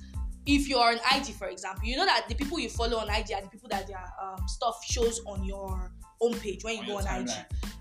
if 0.47 0.67
you're 0.69 0.79
on 0.83 0.99
IG, 1.15 1.33
for 1.35 1.47
example, 1.49 1.85
you 1.85 1.97
know 1.97 2.05
that 2.05 2.25
the 2.29 2.35
people 2.35 2.57
you 2.59 2.69
follow 2.69 2.97
on 2.97 3.09
IG 3.09 3.33
are 3.33 3.41
the 3.41 3.49
people 3.49 3.69
that 3.69 3.85
their 3.85 4.03
um, 4.21 4.47
stuff 4.47 4.83
shows 4.83 5.19
on 5.25 5.43
your 5.43 5.91
homepage 6.21 6.63
when 6.63 6.75
you 6.75 6.93
On 6.95 7.03
go 7.03 7.09
on 7.09 7.21
IG. 7.21 7.29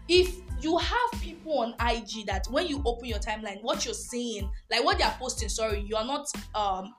If 0.08 0.36
you 0.60 0.76
have 0.76 1.20
people 1.20 1.60
on 1.60 1.74
IG 1.80 2.26
that 2.26 2.46
when 2.50 2.66
you 2.66 2.82
open 2.84 3.06
your 3.06 3.18
timeline, 3.18 3.62
what 3.62 3.84
you're 3.84 3.94
seeing, 3.94 4.50
like 4.70 4.84
what 4.84 4.98
they 4.98 5.04
are 5.04 5.16
posting, 5.18 5.48
sorry, 5.48 5.80
you 5.80 5.96
are 5.96 6.04
not 6.04 6.26
um 6.54 6.92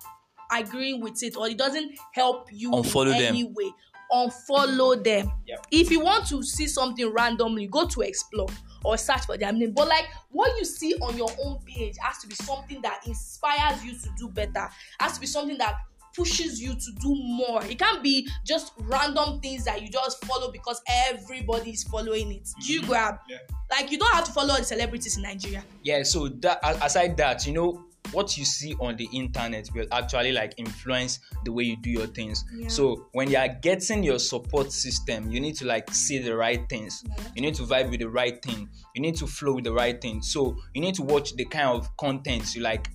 agreeing 0.52 1.02
with 1.02 1.22
it 1.24 1.36
or 1.36 1.50
it 1.50 1.58
doesn't 1.58 1.92
help 2.13 2.48
you 2.52 2.72
Unfollow 2.72 3.12
in 3.12 3.20
them. 3.20 3.36
any 3.36 3.44
way. 3.44 3.72
Unfollow 4.12 5.04
them. 5.04 5.31
Yep. 5.46 5.68
If 5.72 5.92
you 5.92 6.00
want 6.00 6.28
to 6.28 6.42
see 6.42 6.68
something 6.68 7.12
randomly, 7.12 7.68
go 7.68 7.86
to 7.88 8.02
explore 8.02 8.48
or 8.83 8.97
search 8.97 9.25
for 9.25 9.38
their 9.38 9.51
name. 9.51 9.74
But 9.74 9.88
like 9.88 10.06
what 10.29 10.57
you 10.57 10.65
see 10.65 10.94
on 10.95 11.18
your 11.18 11.29
own 11.44 11.59
page 11.65 11.95
has 12.01 12.18
to 12.19 12.27
be 12.27 12.35
something 12.35 12.81
that 12.81 13.01
inspires 13.06 13.83
you 13.83 13.94
to 13.94 14.09
do 14.18 14.29
better. 14.29 14.69
Has 15.00 15.13
to 15.13 15.21
be 15.21 15.27
something 15.27 15.57
that 15.57 15.75
pushes 16.15 16.59
you 16.59 16.74
to 16.74 16.91
do 17.00 17.15
more. 17.15 17.63
It 17.65 17.77
can't 17.77 18.01
be 18.01 18.27
just 18.44 18.74
random 18.79 19.39
things 19.39 19.65
that 19.65 19.83
you 19.83 19.89
just 19.89 20.25
follow 20.25 20.51
because 20.51 20.81
everybody 20.88 21.71
is 21.71 21.83
following 21.83 22.31
it. 22.31 22.50
Do 22.65 22.74
you 22.74 22.81
mm-hmm. 22.81 22.89
grab? 22.89 23.19
Yeah. 23.29 23.38
Like 23.69 23.91
you 23.91 24.00
don't 24.00 24.13
have 24.13 24.25
to 24.25 24.31
follow 24.31 24.53
all 24.53 24.57
the 24.57 24.63
celebrities 24.63 25.15
in 25.18 25.24
Nigeria. 25.24 25.63
Yeah, 25.83 26.01
so 26.03 26.27
that 26.27 26.59
aside 26.63 27.18
that, 27.18 27.45
you 27.45 27.53
know, 27.53 27.85
what 28.12 28.38
you 28.38 28.45
see 28.45 28.74
on 28.80 28.95
the 28.95 29.07
internet 29.13 29.69
will 29.74 29.86
actually 29.92 30.31
like 30.31 30.54
influence 30.57 31.19
the 31.45 31.51
way 31.51 31.63
you 31.63 31.77
do 31.77 31.89
your 31.89 32.07
things. 32.07 32.44
Yeah. 32.56 32.68
So 32.68 33.07
when 33.13 33.30
you 33.30 33.38
are 33.38 33.48
getting 33.48 34.04
your 34.04 34.19
support 34.19 34.71
system, 34.71 35.31
you 35.31 35.39
need 35.39 35.56
to 35.57 35.65
like 35.65 35.89
see 35.94 36.19
the 36.19 36.36
right 36.36 36.68
things. 36.69 37.04
You 37.36 37.42
need 37.42 37.56
to 37.56 37.63
vibe 37.63 37.89
with 37.89 38.00
the 38.00 38.09
right 38.09 38.42
thing. 38.42 38.69
You 38.95 39.01
need 39.01 39.15
to 39.18 39.27
flow 39.27 39.56
with 39.56 39.63
the 39.63 39.74
right 39.74 40.00
thing. 40.00 40.21
So 40.21 40.57
you 40.74 40.81
need 40.81 40.95
to 40.95 41.04
watch 41.04 41.36
the 41.36 41.45
kind 41.45 41.69
of 41.69 41.95
contents 41.98 42.55
you 42.55 42.62
like 42.62 42.89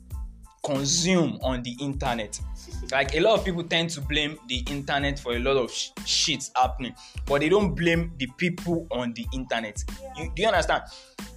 consume 0.64 1.38
on 1.42 1.62
the 1.62 1.76
internet. 1.80 2.40
Like 2.90 3.14
a 3.14 3.20
lot 3.20 3.38
of 3.38 3.44
people 3.44 3.62
tend 3.62 3.90
to 3.90 4.00
blame 4.00 4.38
the 4.48 4.62
internet 4.68 5.18
for 5.18 5.34
a 5.34 5.38
lot 5.38 5.56
of 5.56 5.72
sh- 5.72 5.90
shit 6.04 6.50
happening, 6.54 6.94
but 7.26 7.40
they 7.40 7.48
don't 7.48 7.74
blame 7.74 8.12
the 8.18 8.28
people 8.36 8.86
on 8.90 9.14
the 9.14 9.24
internet. 9.32 9.82
You, 10.16 10.30
do 10.34 10.42
you 10.42 10.48
understand? 10.48 10.82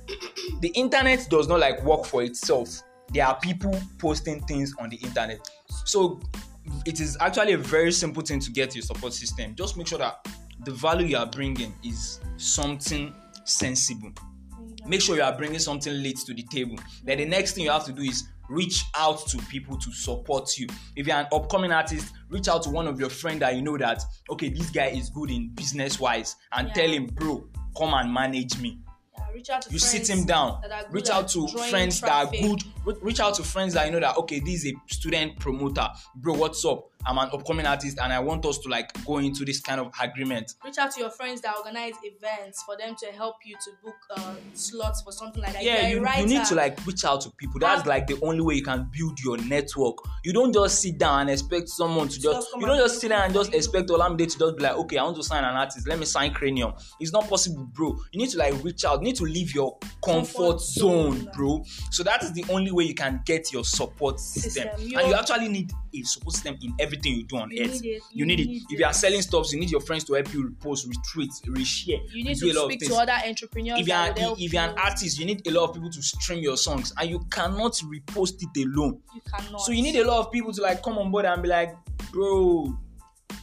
the 0.60 0.70
internet 0.70 1.28
does 1.30 1.48
not 1.48 1.60
like 1.60 1.84
work 1.84 2.06
for 2.06 2.24
itself. 2.24 2.82
There 3.14 3.26
are 3.26 3.40
people 3.40 3.78
posting 4.00 4.42
things 4.42 4.74
on 4.80 4.90
the 4.90 4.98
internet. 4.98 5.50
So 5.86 6.20
it 6.86 7.00
is 7.00 7.18
actually 7.20 7.54
a 7.54 7.58
very 7.58 7.92
simple 7.92 8.24
thing 8.24 8.40
to 8.42 8.52
get 8.52 8.76
your 8.76 8.82
support 8.82 9.14
system. 9.14 9.56
Just 9.56 9.78
make 9.78 9.88
sure 9.88 10.00
that 10.00 10.26
the 10.64 10.72
value 10.72 11.08
you 11.08 11.18
are 11.18 11.26
bringing 11.28 11.74
is 11.84 12.20
something 12.38 13.14
sensible. 13.46 14.12
Make 14.86 15.02
sure 15.02 15.16
you 15.16 15.24
are 15.24 15.36
bringing 15.36 15.60
something 15.60 15.94
lit 16.02 16.18
to 16.26 16.34
the 16.34 16.44
table. 16.44 16.78
Then 17.04 17.18
the 17.20 17.26
next 17.26 17.54
thing 17.54 17.64
you 17.66 17.72
have 17.72 17.86
to 17.86 17.92
do 17.92 18.02
is 18.02 18.28
reach 18.50 18.84
out 18.96 19.26
to 19.28 19.38
people 19.50 19.78
to 19.78 19.92
support 19.92 20.58
you. 20.58 20.68
If 20.96 21.08
you're 21.08 21.18
an 21.18 21.28
upcoming 21.32 21.72
artist, 21.72 22.14
reach 22.30 22.48
out 22.48 22.62
to 22.64 22.70
one 22.70 22.88
of 22.88 23.00
your 23.00 23.10
friends 23.10 23.40
that 23.40 23.56
you 23.56 23.62
know 23.64 23.78
that 23.78 24.04
okay, 24.30 24.50
this 24.50 24.70
guy 24.70 24.88
is 24.88 25.10
good 25.10 25.32
in 25.32 25.50
business 25.50 26.00
wise, 26.00 26.36
and 26.52 26.68
Yeah. 26.68 26.74
tell 26.74 26.90
him, 26.90 27.08
bro, 27.08 27.48
come 27.76 27.94
and 27.94 28.14
manage 28.14 28.60
me 28.60 28.80
reach 29.36 29.50
out 29.50 29.62
to 29.62 29.72
you 29.72 29.80
sit 29.80 30.10
him 30.10 30.26
down. 30.26 30.60
that 30.62 30.72
are 30.72 30.84
good 30.84 30.94
reach 30.94 31.10
out 31.10 31.28
to 31.28 31.48
friends 31.50 32.00
traffic. 32.00 32.42
that 32.42 32.50
are 32.50 32.54
good. 32.86 33.04
Reach 33.04 33.20
out 33.20 33.36
to 33.36 33.44
friends 33.44 33.74
that 33.74 33.86
you 33.86 33.92
know 33.92 34.00
that 34.00 34.18
okay 34.18 34.40
this 34.40 34.64
is 34.64 34.74
a 34.74 34.94
student 34.94 35.38
promoter. 35.40 35.88
Bro 36.16 36.36
what's 36.36 36.64
up 36.64 36.90
i'm 37.08 37.18
an 37.18 37.30
upcoming 37.34 37.66
artist 37.66 37.98
and 38.02 38.12
i 38.12 38.20
want 38.20 38.46
us 38.46 38.58
to 38.60 38.70
like 38.70 38.90
go 39.06 39.18
into 39.18 39.46
this 39.46 39.60
kind 39.62 39.80
of 39.80 39.92
agreement. 40.02 40.54
Reach 40.64 40.78
out 40.78 40.92
to 40.92 41.00
your 41.00 41.10
friends 41.10 41.42
that 41.42 41.56
organize 41.58 41.94
events 42.04 42.64
for 42.64 42.76
them 42.78 42.96
to 43.00 43.08
help 43.08 43.36
you 43.46 43.56
to 43.64 43.72
book 43.84 43.96
uh, 44.18 44.36
slots 44.54 45.02
for 45.02 45.12
something 45.12 45.42
like 45.44 45.54
that. 45.54 45.64
yeah 45.64 45.88
you, 45.88 46.06
you 46.20 46.26
need 46.28 46.46
to 46.46 46.56
like 46.56 46.84
reach 46.86 47.06
out 47.06 47.22
to 47.22 47.32
people. 47.32 47.60
That's 47.60 47.86
like 47.86 48.08
the 48.08 48.20
only 48.22 48.42
way 48.42 48.56
you 48.56 48.64
can 48.64 48.90
build 48.92 49.20
your 49.24 49.38
network. 49.38 49.98
You 50.24 50.34
don't 50.34 50.54
just 50.54 50.82
sit 50.82 50.98
down 50.98 51.22
and 51.22 51.30
expect 51.30 51.70
someone 51.70 52.08
to 52.08 52.20
just 52.20 52.48
you 52.58 52.66
don't 52.66 52.78
just 52.80 53.00
sit 53.00 53.10
down 53.10 53.24
and 53.26 53.34
just 53.34 53.54
expect 53.54 53.90
olamide 53.90 54.32
to 54.32 54.38
just 54.40 54.58
be 54.58 54.64
like 54.64 54.76
okay 54.76 54.98
i 54.98 55.04
want 55.04 55.16
to 55.18 55.24
sign 55.24 55.44
an 55.44 55.56
artist. 55.56 55.88
Let 55.88 56.00
me 56.00 56.06
sign 56.06 56.34
cranium. 56.34 56.74
It's 57.00 57.12
not 57.12 57.28
possible 57.30 57.66
bro. 57.74 57.96
You 58.12 58.20
need 58.20 58.30
to 58.32 58.38
like 58.38 58.64
reach 58.64 58.84
out. 58.86 59.00
You 59.02 59.06
need 59.06 59.16
to 59.18 59.24
leave 59.26 59.54
your 59.54 59.78
comfort, 60.04 60.36
Comfort 60.36 60.62
zone, 60.62 61.18
zone. 61.18 61.30
bro. 61.36 61.64
So 61.92 62.04
that 62.04 62.24
is 62.24 62.34
the 62.34 62.46
only 62.50 62.72
way 62.72 62.86
you 62.86 62.96
can 62.96 63.22
get 63.26 63.52
your 63.54 63.64
support 63.64 64.20
system, 64.20 64.70
System. 64.78 65.00
and 65.00 65.08
you 65.10 65.14
actually 65.16 65.50
need 65.50 65.72
a 65.94 66.02
support 66.04 66.34
system 66.36 66.58
in 66.62 66.74
everything 66.96 67.14
you 67.20 67.26
do 67.26 67.38
on 67.38 67.52
You 67.52 67.64
earth 67.66 67.82
need 67.82 67.86
it. 67.96 68.04
you 68.12 68.26
need 68.26 68.40
it 68.40 68.50
if 68.70 68.80
you 68.80 68.86
are 68.86 68.94
selling 68.94 69.22
stuff 69.22 69.52
you 69.52 69.60
need 69.60 69.72
your 69.72 69.82
friends 69.82 70.04
to 70.06 70.14
help 70.14 70.34
you 70.34 70.50
repost 70.50 70.88
retweet 70.88 71.30
reshare 71.48 72.00
You 72.14 72.24
need 72.24 72.38
to 72.38 72.54
lot 72.54 72.72
speak 72.72 72.82
to 72.88 72.96
other 72.96 73.14
entrepreneurs. 73.28 73.80
if 73.80 73.88
you're 73.88 73.96
that 73.98 74.20
an, 74.20 74.36
if 74.40 74.54
you're 74.54 74.64
an 74.64 74.78
artist 74.78 75.20
you 75.20 75.26
need 75.26 75.46
a 75.48 75.52
lot 75.52 75.70
of 75.70 75.74
people 75.76 75.90
to 75.92 76.02
stream 76.02 76.40
your 76.40 76.58
songs 76.58 76.94
and 77.00 77.10
you 77.10 77.20
cannot 77.32 77.74
repost 77.74 78.36
it 78.42 78.66
alone 78.66 79.00
you 79.14 79.22
cannot. 79.34 79.62
so 79.62 79.72
you 79.72 79.82
need 79.82 79.96
a 79.98 80.06
lot 80.08 80.20
of 80.26 80.32
people 80.32 80.52
to 80.54 80.62
like 80.62 80.82
come 80.84 80.98
on 80.98 81.12
board 81.12 81.26
and 81.26 81.42
be 81.44 81.50
like 81.50 81.76
bro, 82.12 82.74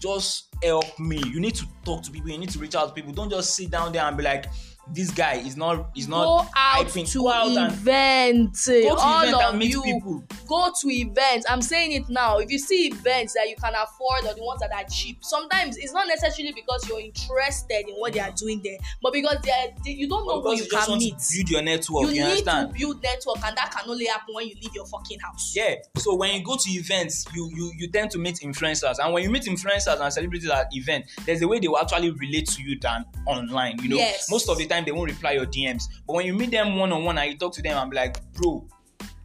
just 0.01 0.49
help 0.63 0.99
me. 0.99 1.19
You 1.27 1.41
need 1.41 1.55
to 1.57 1.67
talk 1.85 2.03
to 2.05 2.11
people. 2.11 2.31
You 2.31 2.39
need 2.39 2.51
to 2.51 2.59
reach 2.59 2.75
out 2.75 2.89
to 2.89 2.95
people. 2.95 3.13
Don't 3.13 3.31
just 3.31 3.55
sit 3.55 3.71
down 3.71 3.93
there 3.93 4.03
and 4.05 4.17
be 4.17 4.23
like, 4.23 4.47
this 4.91 5.11
guy 5.11 5.35
is 5.35 5.57
not 5.57 5.91
is 5.97 6.09
not 6.09 6.25
go 6.25 6.49
out 6.57 6.87
hyping. 6.87 7.11
to 7.13 7.19
Go 7.21 7.31
out 7.31 7.57
and 7.57 7.73
events. 7.73 8.67
go 8.67 8.81
to 8.83 9.01
all 9.01 9.23
event 9.23 9.35
of 9.37 9.51
and 9.51 9.59
meet 9.59 9.71
you 9.73 9.83
people. 9.83 10.25
go 10.49 10.71
to 10.81 10.91
events. 10.91 11.47
I'm 11.49 11.63
saying 11.63 11.93
it 11.93 12.09
now. 12.09 12.39
If 12.39 12.51
you 12.51 12.59
see 12.59 12.89
events 12.89 13.35
that 13.35 13.49
you 13.49 13.55
can 13.57 13.73
afford 13.75 14.25
or 14.25 14.35
the 14.35 14.43
ones 14.45 14.61
that 14.61 14.73
are 14.73 14.85
cheap, 14.91 15.19
sometimes 15.25 15.77
it's 15.77 15.93
not 15.93 16.09
necessarily 16.09 16.53
because 16.53 16.87
you're 16.89 17.01
interested 17.01 17.89
in 17.89 17.95
what 17.97 18.13
they 18.13 18.21
are 18.21 18.33
doing 18.33 18.61
there, 18.63 18.79
but 19.03 19.13
because 19.13 19.37
they 19.45 19.51
are, 19.51 19.69
they, 19.85 19.93
you 19.93 20.09
don't 20.09 20.27
know 20.27 20.41
who 20.43 20.57
you 20.57 20.65
you 20.65 20.69
can 20.69 20.99
meet. 20.99 21.19
to 21.19 21.37
build 21.37 21.51
your 21.51 21.63
network. 21.63 22.03
You 22.03 22.09
You, 22.09 22.15
need 22.15 22.31
understand? 22.31 22.73
to 22.75 22.79
build 22.79 23.03
network, 23.03 23.45
and 23.45 23.57
that 23.57 23.71
can 23.71 23.89
only 23.89 24.07
happen 24.07 24.35
when 24.35 24.49
you 24.49 24.55
leave 24.61 24.75
your 24.75 24.87
fucking 24.87 25.21
house. 25.21 25.55
Yeah. 25.57 25.77
So 25.99 26.15
when 26.17 26.35
you 26.35 26.45
go 26.45 26.57
to 26.57 26.71
events, 26.71 27.27
you 27.35 27.49
you 27.55 27.73
you 27.79 27.89
tend 27.91 28.11
to 28.13 28.19
meet 28.19 28.37
influencers, 28.41 28.97
and 28.99 29.13
when 29.15 29.23
you 29.23 29.31
meet 29.31 29.45
influencers 29.45 30.01
and 30.01 30.13
celebrities 30.13 30.51
at 30.51 30.69
events 30.73 31.15
there's 31.25 31.41
a 31.43 31.49
way 31.49 31.59
they 31.61 31.69
will 31.69 31.79
actually 31.79 32.11
relate 32.11 32.47
to 32.49 32.63
you 32.63 32.79
than 32.79 33.05
online. 33.27 33.79
You 33.83 33.89
know, 33.91 33.97
Yes. 33.97 34.31
most 34.31 34.49
of 34.49 34.59
the 34.59 34.67
time 34.73 34.85
they 34.85 34.93
won't 34.93 35.11
reply 35.11 35.33
your 35.33 35.47
DMs, 35.47 35.85
but 36.07 36.15
when 36.15 36.27
you 36.27 36.35
meet 36.35 36.51
them 36.51 36.77
one 36.77 36.93
on 36.93 37.05
one 37.05 37.19
and 37.19 37.33
you 37.33 37.39
talk 37.39 37.53
to 37.55 37.63
them, 37.63 37.77
I'm 37.77 37.91
like, 37.91 38.19
bro, 38.33 38.67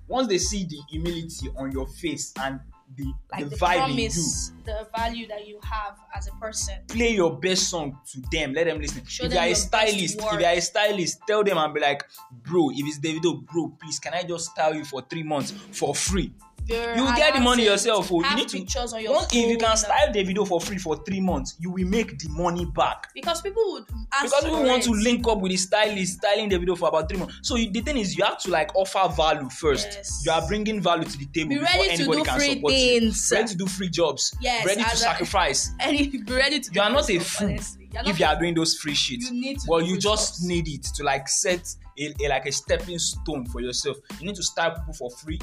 once 0.07 0.27
they 0.27 0.37
see 0.37 0.65
the 0.65 0.77
humility 0.89 1.49
on 1.57 1.71
your 1.71 1.87
face 1.87 2.33
and 2.39 2.59
the 2.95 3.13
Like 3.31 3.43
the, 3.43 3.49
the, 3.49 3.55
vibe 3.57 3.89
in 3.89 3.97
you, 3.97 4.09
promise, 4.09 4.51
the 4.63 4.87
value 4.95 5.27
that 5.27 5.45
you 5.45 5.59
have 5.61 5.97
as 6.15 6.27
a 6.27 6.31
person. 6.39 6.75
play 6.87 7.13
your 7.13 7.37
best 7.37 7.69
song 7.69 7.99
to 8.11 8.21
them. 8.31 8.53
Let 8.53 8.65
them 8.65 8.79
listen. 8.79 9.05
Show 9.05 9.25
if 9.25 9.31
them 9.31 9.43
you 9.43 9.49
are 9.49 9.51
a 9.51 9.55
stylist, 9.55 10.15
if 10.15 10.21
you 10.21 10.45
are 10.45 10.51
a 10.51 10.61
stylist, 10.61 11.19
tell 11.27 11.43
them 11.43 11.57
and 11.57 11.73
be 11.73 11.81
like, 11.81 12.03
bro, 12.43 12.69
if 12.71 12.85
it's 12.87 12.99
Davido, 12.99 13.45
bro, 13.45 13.73
please, 13.79 13.99
can 13.99 14.13
I 14.13 14.23
just 14.23 14.51
style 14.51 14.73
you 14.73 14.85
for 14.85 15.01
three 15.01 15.23
months 15.23 15.51
for 15.71 15.93
free? 15.93 16.31
You 16.69 17.03
will 17.03 17.15
get 17.15 17.33
the 17.33 17.39
money 17.39 17.65
yourself. 17.65 18.09
Oh, 18.11 18.23
you 18.23 18.35
need 18.35 18.45
oh. 18.45 18.47
to. 18.49 18.57
pictures 18.59 18.93
on 18.93 19.01
your 19.01 19.13
Once, 19.13 19.33
if 19.33 19.49
you 19.49 19.57
can 19.57 19.77
style 19.77 20.07
Davido 20.13 20.47
for 20.47 20.59
free 20.59 20.77
for 20.77 20.97
three 21.05 21.19
months, 21.21 21.55
you 21.59 21.71
will 21.71 21.87
make 21.87 22.17
the 22.19 22.29
money 22.29 22.65
back. 22.65 23.09
because 23.13 23.41
people 23.41 23.63
would 23.73 23.85
ask 24.13 24.25
Because 24.25 24.43
people 24.43 24.63
want 24.63 24.83
to 24.83 24.91
link 24.91 25.27
up 25.27 25.39
with 25.39 25.51
the 25.51 25.57
stylist, 25.57 26.17
styling 26.17 26.49
Davido 26.49 26.77
for 26.77 26.89
about 26.89 27.09
three 27.09 27.19
months. 27.19 27.39
So 27.41 27.55
you, 27.55 27.71
the 27.71 27.81
thing 27.81 27.97
is, 27.97 28.17
you 28.17 28.23
have 28.23 28.39
to 28.39 28.51
like 28.51 28.75
offer 28.75 29.07
value 29.15 29.49
first. 29.49 29.87
Yes. 29.91 30.23
You 30.25 30.31
are 30.31 30.45
bringing 30.47 30.81
value 30.81 31.05
to 31.05 31.17
the 31.17 31.25
table 31.25 31.49
Be 31.49 31.59
before 31.59 31.81
ready 31.81 31.97
to 31.97 32.03
anybody 32.03 32.17
do 32.19 32.23
can 32.25 32.39
free 32.39 32.53
support 32.55 32.73
things. 32.73 33.31
you. 33.31 33.37
Ready 33.37 33.49
to 33.49 33.57
do 33.57 33.65
free 33.67 33.89
jobs. 33.89 34.35
Yes, 34.41 34.65
Ready 34.65 34.83
to 34.83 34.97
sacrifice. 34.97 35.71
and 35.79 35.97
you 35.97 36.23
be 36.23 36.33
ready 36.33 36.59
to 36.59 36.71
You 36.73 36.81
are 36.81 36.89
not 36.89 37.09
a 37.09 37.19
fool 37.19 37.47
honestly. 37.49 37.89
You're 37.93 38.03
if 38.09 38.19
you 38.19 38.25
are 38.25 38.37
doing 38.37 38.53
those 38.53 38.75
free 38.77 38.93
shit. 38.93 39.21
You 39.21 39.31
need 39.31 39.59
to 39.59 39.65
well, 39.69 39.81
you 39.81 39.97
just 39.97 40.35
stuff. 40.35 40.47
need 40.47 40.67
it 40.67 40.83
to 40.95 41.03
like 41.03 41.27
set 41.29 41.67
a, 41.97 42.13
a- 42.21 42.27
like 42.29 42.45
a 42.45 42.51
stepping 42.51 42.99
stone 42.99 43.45
for 43.45 43.61
yourself. 43.61 43.97
You 44.19 44.27
need 44.27 44.35
to 44.35 44.43
start 44.43 44.75
people 44.75 44.93
for 44.93 45.09
free. 45.09 45.39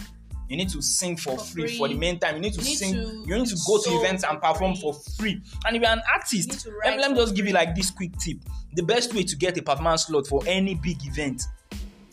You 0.49 0.57
need 0.59 0.69
to 0.71 0.83
sing 0.83 1.17
for, 1.17 1.39
For 1.39 1.45
free. 1.45 1.67
free. 1.69 1.79
for 1.79 1.89
the 1.89 1.95
main 1.95 2.19
time 2.19 2.35
You 2.37 2.41
need 2.43 2.53
to 2.55 2.61
You 2.61 2.65
need 2.67 2.77
sing. 2.77 2.93
to 2.95 3.25
you 3.27 3.39
need 3.39 3.47
to 3.49 3.57
go 3.67 3.83
to 3.83 3.91
events 3.99 4.25
and 4.25 4.41
perform 4.41 4.75
free. 4.75 4.81
for 4.83 4.95
free. 5.19 5.43
And 5.67 5.77
if 5.77 5.83
you're 5.83 5.91
an 5.91 6.03
artist, 6.13 6.51
to 6.65 6.71
let, 6.85 6.99
let 7.01 7.11
me 7.13 7.17
just 7.17 7.35
give 7.35 7.47
you 7.47 7.53
like 7.55 7.75
this 7.75 7.91
quick 7.91 8.17
tip. 8.19 8.39
The 8.75 8.83
best 8.83 9.15
way 9.15 9.23
to 9.23 9.37
get 9.37 9.57
a 9.59 9.63
performance 9.63 10.07
slot 10.07 10.27
for 10.27 10.43
any 10.47 10.75
big 10.75 10.99
event, 11.07 11.43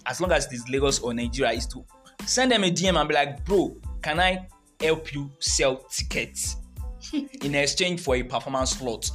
as 0.06 0.22
long 0.22 0.32
as 0.32 0.46
it 0.48 0.54
is 0.54 0.68
Lagos 0.70 1.00
or 1.00 1.14
Nigeria, 1.14 1.52
is 1.54 1.66
to 1.68 1.84
send 2.26 2.52
them 2.52 2.64
a 2.64 2.72
DM 2.72 2.98
and 3.00 3.10
be 3.10 3.16
like, 3.16 3.44
bro, 3.46 3.76
can 4.02 4.20
I 4.20 4.48
help 4.80 5.14
you 5.14 5.30
sell 5.40 5.78
tickets 5.92 6.56
in 7.14 7.56
exchange 7.56 8.00
for 8.02 8.16
a 8.16 8.24
performance 8.24 8.72
slot? 8.72 9.10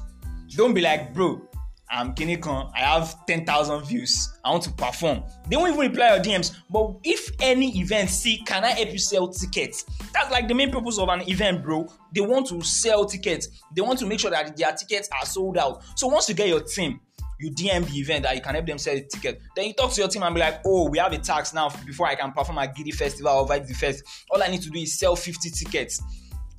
Don't 0.51 0.75
be 0.75 0.81
like, 0.81 1.13
bro, 1.15 1.41
I'm 1.89 2.15
Kinikon, 2.15 2.73
I 2.75 2.81
have 2.81 3.27
10,000 3.27 3.85
views, 3.85 4.37
I 4.45 4.51
want 4.51 4.65
to 4.65 4.73
perform. 4.73 5.23
They 5.49 5.57
won't 5.57 5.75
even 5.75 5.89
reply 5.89 6.17
your 6.17 6.25
DMs. 6.25 6.57
But 6.69 6.97
if 7.05 7.31
any 7.41 7.79
event 7.79 8.11
see, 8.11 8.39
can 8.39 8.65
I 8.65 8.71
help 8.71 8.93
you 8.93 8.99
sell 8.99 9.29
tickets? 9.29 9.85
That's 10.13 10.31
like 10.33 10.49
the 10.49 10.55
main 10.55 10.73
purpose 10.73 10.99
of 10.99 11.09
an 11.09 11.29
event, 11.29 11.63
bro. 11.63 11.87
They 12.13 12.23
want 12.23 12.49
to 12.49 12.61
sell 12.63 13.05
tickets, 13.07 13.49
they 13.75 13.83
want 13.83 14.01
to 14.01 14.07
make 14.07 14.19
sure 14.19 14.31
that 14.31 14.57
their 14.57 14.73
tickets 14.73 15.09
are 15.13 15.25
sold 15.25 15.59
out. 15.59 15.85
So 15.95 16.09
once 16.09 16.29
you 16.29 16.35
get 16.35 16.49
your 16.49 16.61
team, 16.61 17.01
you 17.39 17.51
DM 17.51 17.87
the 17.87 17.99
event 17.99 18.23
that 18.25 18.35
you 18.35 18.41
can 18.41 18.55
help 18.55 18.67
them 18.67 18.79
sell 18.79 18.95
the 18.95 19.03
ticket. 19.03 19.41
Then 19.55 19.67
you 19.67 19.75
talk 19.75 19.93
to 19.93 20.01
your 20.01 20.09
team 20.09 20.23
and 20.23 20.35
be 20.35 20.41
like, 20.41 20.61
oh, 20.65 20.89
we 20.89 20.99
have 20.99 21.13
a 21.13 21.19
tax 21.19 21.53
now 21.53 21.71
before 21.85 22.07
I 22.07 22.15
can 22.15 22.33
perform 22.33 22.59
at 22.59 22.75
Gidi 22.75 22.95
Festival 22.95 23.33
or 23.33 23.47
Vibe 23.47 23.67
the 23.67 23.75
Fest. 23.75 24.03
All 24.31 24.43
I 24.43 24.49
need 24.49 24.63
to 24.63 24.71
do 24.71 24.79
is 24.79 24.99
sell 24.99 25.15
50 25.17 25.51
tickets. 25.51 26.03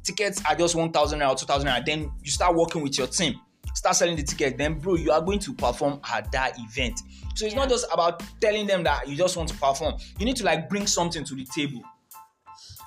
Tickets 0.04 0.42
are 0.48 0.56
just 0.56 0.76
1,000 0.76 1.22
or 1.22 1.36
2,000 1.36 1.68
naira. 1.68 1.86
Then 1.86 2.12
you 2.24 2.32
start 2.32 2.56
working 2.56 2.82
with 2.82 2.98
your 2.98 3.08
team. 3.08 3.40
Start 3.74 3.96
selling 3.96 4.16
the 4.16 4.24
ticket. 4.24 4.58
Then, 4.58 4.80
bro, 4.80 4.96
you 4.96 5.12
are 5.12 5.22
going 5.22 5.40
to 5.40 5.54
perform 5.54 6.00
at 6.12 6.32
that 6.32 6.58
event. 6.60 7.00
So 7.36 7.46
it's 7.46 7.56
not 7.56 7.70
just 7.70 7.86
about 7.92 8.24
telling 8.42 8.66
them 8.66 8.84
that 8.84 9.08
you 9.08 9.16
just 9.16 9.38
want 9.38 9.50
to 9.50 9.56
perform. 9.56 9.96
You 10.20 10.26
need 10.26 10.36
to 10.38 10.44
like 10.44 10.70
bring 10.70 10.88
something 10.88 11.24
to 11.24 11.36
the 11.36 11.46
table. 11.46 11.82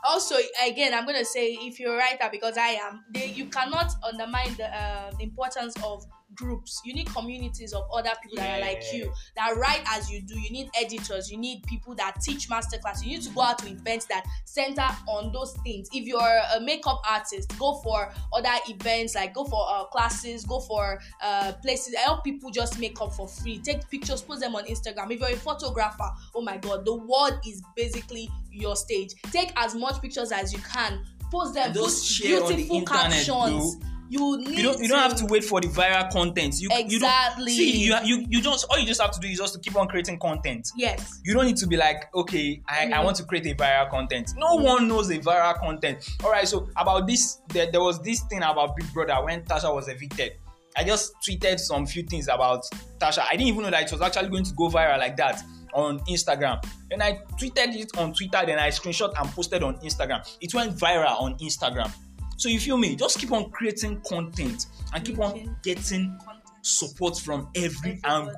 also 0.05 0.35
again 0.67 0.95
i'm 0.95 1.05
gonna 1.07 1.25
say 1.25 1.53
if 1.61 1.79
you're 1.79 1.95
a 1.95 1.99
writer 1.99 2.29
because 2.31 2.57
i 2.57 2.69
am 2.69 3.05
they, 3.13 3.27
you 3.27 3.47
cannot 3.47 3.93
undermine 4.03 4.55
the 4.57 4.65
uh, 4.65 5.11
importance 5.21 5.75
of 5.85 6.05
groups. 6.35 6.81
You 6.85 6.95
need 6.95 7.09
communities 7.09 7.73
of 7.73 7.85
other 7.93 8.11
people 8.23 8.37
that 8.37 8.59
are 8.59 8.61
like 8.61 8.83
you 8.93 9.13
that 9.37 9.57
write 9.57 9.83
as 9.89 10.11
you 10.11 10.21
do. 10.23 10.39
You 10.39 10.51
need 10.51 10.71
editors. 10.81 11.31
You 11.31 11.39
need 11.39 11.63
people 11.65 11.95
that 11.97 12.21
teach 12.21 12.49
masterclass. 12.49 13.05
You 13.05 13.11
need 13.11 13.23
to 13.23 13.31
go 13.31 13.43
out 13.43 13.59
to 13.59 13.69
events 13.69 14.07
that 14.07 14.25
center 14.45 14.87
on 15.09 15.33
those 15.33 15.53
things. 15.65 15.89
If 15.93 16.07
you're 16.07 16.21
a 16.21 16.61
makeup 16.61 17.01
artist 17.09 17.57
go 17.59 17.81
for 17.83 18.13
other 18.33 18.49
events 18.69 19.15
like 19.15 19.35
go 19.35 19.45
for 19.45 19.67
uh, 19.69 19.85
classes 19.85 20.45
go 20.45 20.61
for 20.61 21.01
uh, 21.23 21.53
places. 21.63 21.95
Help 21.97 22.25
people 22.25 22.51
just 22.51 22.79
make 22.79 23.01
up 23.01 23.13
for 23.13 23.29
free. 23.29 23.59
Take 23.59 23.89
pictures 23.91 24.23
post 24.23 24.41
them 24.41 24.55
on 24.55 24.65
instagram. 24.65 25.11
If 25.11 25.21
you're 25.21 25.31
a 25.31 25.37
photographer 25.37 26.11
oh 26.35 26.43
my 26.43 26.57
god 26.57 26.85
the 26.85 26.95
world 26.95 27.39
is 27.47 27.63
basically 27.77 28.31
your 28.51 28.77
stage. 28.77 29.15
Take 29.31 29.53
as 29.57 29.75
much 29.75 30.01
pictures 30.01 30.33
as 30.33 30.53
you 30.53 30.59
can. 30.61 31.05
Post 31.31 31.55
them. 31.55 31.67
And 31.67 31.75
put 31.75 31.85
just 31.85 32.19
the 32.19 32.27
beautiful 32.27 32.83
captions. 32.83 33.77
You 34.13 34.39
need 34.39 34.59
You 34.59 34.63
don't 34.65 34.81
you 34.83 34.89
don't 34.89 34.99
have 34.99 35.15
to 35.17 35.27
wait 35.27 35.45
for 35.45 35.61
the 35.61 35.69
viral 35.69 36.11
content. 36.13 36.61
You 36.61 36.69
Exactly. 36.73 37.53
You 37.53 37.91
don't, 37.91 38.05
see, 38.05 38.11
you, 38.11 38.19
you 38.19 38.27
you 38.29 38.43
just 38.43 38.67
all 38.69 38.77
you 38.79 38.85
just 38.87 39.01
have 39.01 39.13
to 39.13 39.21
do 39.21 39.29
is 39.29 39.39
just 39.39 39.55
to 39.55 39.61
keep 39.61 39.77
on 39.77 39.87
creating 39.89 40.19
content. 40.19 40.69
yes 40.77 41.21
you 41.25 41.33
don't 41.33 41.47
need 41.47 41.57
to 41.59 41.67
be 41.69 41.77
like 41.77 42.13
okay 42.15 42.61
I, 42.69 42.87
I 42.87 42.87
Mhm. 42.89 43.05
want 43.05 43.17
to 43.19 43.25
create 43.25 43.47
a 43.47 43.55
viral 43.55 43.89
content 43.89 44.33
no 44.37 44.57
one 44.57 44.89
knows 44.89 45.11
a 45.11 45.19
viral 45.19 45.59
content 45.61 46.09
all 46.25 46.31
right 46.33 46.47
so 46.49 46.69
about 46.77 47.07
this 47.07 47.41
there, 47.49 47.71
there 47.71 47.81
was 47.81 48.01
this 48.03 48.21
thing 48.25 48.43
about 48.43 48.77
big 48.77 48.93
brother 48.93 49.17
when 49.25 49.43
Tacha 49.45 49.73
was 49.73 49.87
evicted 49.89 50.33
i 50.77 50.83
just 50.85 51.13
tweeted 51.27 51.59
some 51.61 51.87
few 51.87 52.03
things 52.03 52.27
about 52.29 52.65
Tacha 52.99 53.21
i 53.29 53.33
didn't 53.33 53.47
even 53.49 53.63
know 53.63 53.71
that 53.71 53.85
it 53.85 53.93
was 53.93 54.01
actually 54.01 54.29
going 54.29 54.45
to 54.45 54.55
go 54.55 54.69
viral 54.69 54.99
like 54.99 55.17
that 55.17 55.41
on 55.73 56.01
instagram 56.01 56.61
and 56.91 57.01
i 57.03 57.19
tweeted 57.41 57.75
it 57.77 57.97
on 57.97 58.13
twitter 58.13 58.45
then 58.45 58.59
i 58.59 58.69
screenshot 58.69 59.13
and 59.21 59.29
posted 59.31 59.63
on 59.63 59.77
instagram 59.79 60.21
it 60.41 60.53
went 60.53 60.75
viral 60.77 61.21
on 61.21 61.37
instagram 61.39 61.93
so 62.41 62.49
you 62.49 62.59
feel 62.59 62.79
me? 62.79 62.97
Just 62.97 63.19
keep 63.19 63.33
on 63.33 63.51
creating 63.51 64.01
content 64.01 64.67
and 64.95 65.05
keep 65.05 65.19
on 65.19 65.57
getting 65.63 66.19
support 66.63 67.19
from 67.19 67.49
every 67.55 68.01
angle. 68.05 68.35